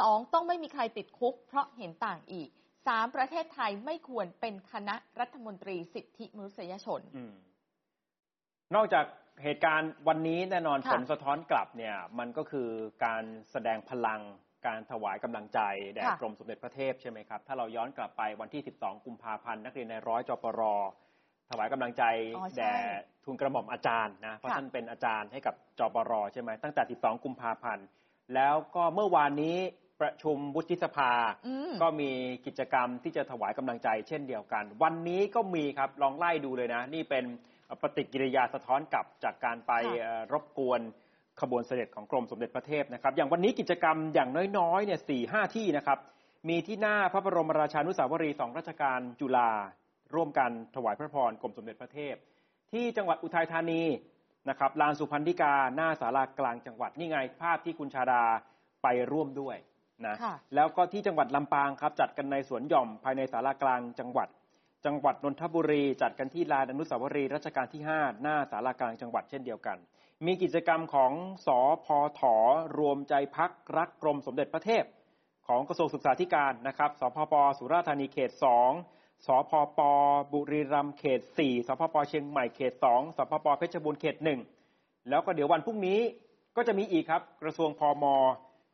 [0.00, 2.48] สองต้องไม่มีใครติดคุก เพราะเห็นต่างอีก
[2.88, 7.34] สามประเทศไทยไม่ควรเป็นคณะรัฐมนตรีสิทธิมนุษยชนอืม
[8.74, 9.04] นอกจาก
[9.42, 12.68] เหตุการณ์วันนี้แน่นอนค่ะผลสะท้อนกลับเนี่ย มันก็คือ
[13.04, 14.20] การแสดงพลัง
[14.66, 15.60] การถวายกำลังใจ
[15.92, 20.62] แด่ค่ะกรมสมเด็จพระเทพใช่ไหมครับ ถ้าเราย้อนกลับไปวันที่ 12 กุมภาพันธ์นักเรียนในร้อยจปร
[21.50, 22.02] ถวายกำลังใจ
[22.36, 22.72] อ๋อใช่แด่
[23.24, 27.86] ทุนกระหม่อมอาจารย์นะเพราะค่ะท่านเป็นอาจารย์ให้กับจปรใช่ไหมตั้งแต่ 12 กุมภาพันธ์
[28.34, 29.56] แล้วก็เมื่อวานนี้
[30.00, 31.12] ประชุมวุฒิสภา
[31.46, 32.10] อืมก็มี
[32.46, 37.24] กิจกรรมที่จะถวายกำลังใจเช่นเดียวกัน วันนี้ก็มีครับลองไล่ดูเลยนะ นี่เป็น
[37.82, 40.80] ปฏิกิริยาสะท้อนกลับจากการไปค่ะเอ่อรบกวน
[41.40, 45.98] ขบวนเสด็จของกรมสมเด็จพระเทพนะครับ อย่างวันนี้กิจกรรมอย่างน้อยๆเนี่ยสี่ห้าที่นะครับ
[46.48, 49.50] มีที่หน้าพระบรมราชานุสาวรีย์สองราชการจุฬา
[50.14, 52.14] ร่วมกันถวายพระพรกรมสมเด็จพระเทพ
[52.72, 53.82] ที่จังหวัดอุทัยธานี
[54.48, 58.22] นะครับลานสุพรรณธิกาหน้าศาลากลางจังหวัดนี่ไงภาพที่คุณชาดา
[58.82, 59.56] ไปร่วมด้วย
[60.06, 64.28] นะค่ะแล้วก็ที่จังหวัดลำปางครับจัดกันในสวนหย่อมภายในศาลากลางจังหวัด
[64.86, 69.76] จังหวัดนนทบุรีจัดกันที่ลานอนุสาวรีย์รัชกาลที่ 5 หน้าศาลากลางจังหวัดเช่นเดียวกัน
[70.26, 71.12] มีกิจกรรมของ
[71.46, 72.36] สอพอถอ
[72.78, 74.84] รวมใจพักรักกรมสมเด็จพระเทพ
[75.48, 78.30] ของกระทรวงศึกษาธิการนะครับสพปสุราษฎร์ธานีเขต
[78.68, 78.95] 2
[79.26, 79.80] สพป
[80.32, 84.16] บุรีรัมย์เขต4สพปเชียงใหม่เขต2สพปเพชรบูรณ์เขต
[84.62, 86.00] 1แล้วก็เดี๋ยววันพรุ่งนี้
[86.56, 88.04] ก็จะมีอีกครับ กระทรวงพม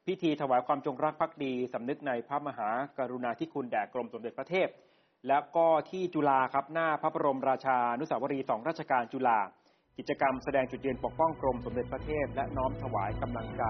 [0.07, 2.68] พิธีถวายความจงรักภักดีสำนึกในพระมหา
[2.99, 4.68] กรุณาธิคุณแด่กรมสมเด็จพระเทพ
[5.28, 9.38] แล้วก็ที่จุฬาครับหน้าพระบรมราชานุสาวรีย์สองราชการจุฬา
[9.99, 13.62] กิจกรรมแสดงจุดยืนปกป้องกรมสมเด็จพระเทพ และน้อมถวายกำลังใจ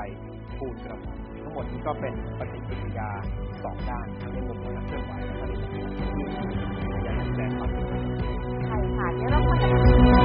[0.59, 3.09] ทูลกระหม่อมทั้งหมดนี้ก็เป็นปฏิกิริยา
[3.65, 6.12] สองด้านทั้งในมุมของนักเคลื่อนไหวและก็ในมุมของที่อยา
[7.37, 9.39] 看一看别ลา
[10.19, 10.22] แ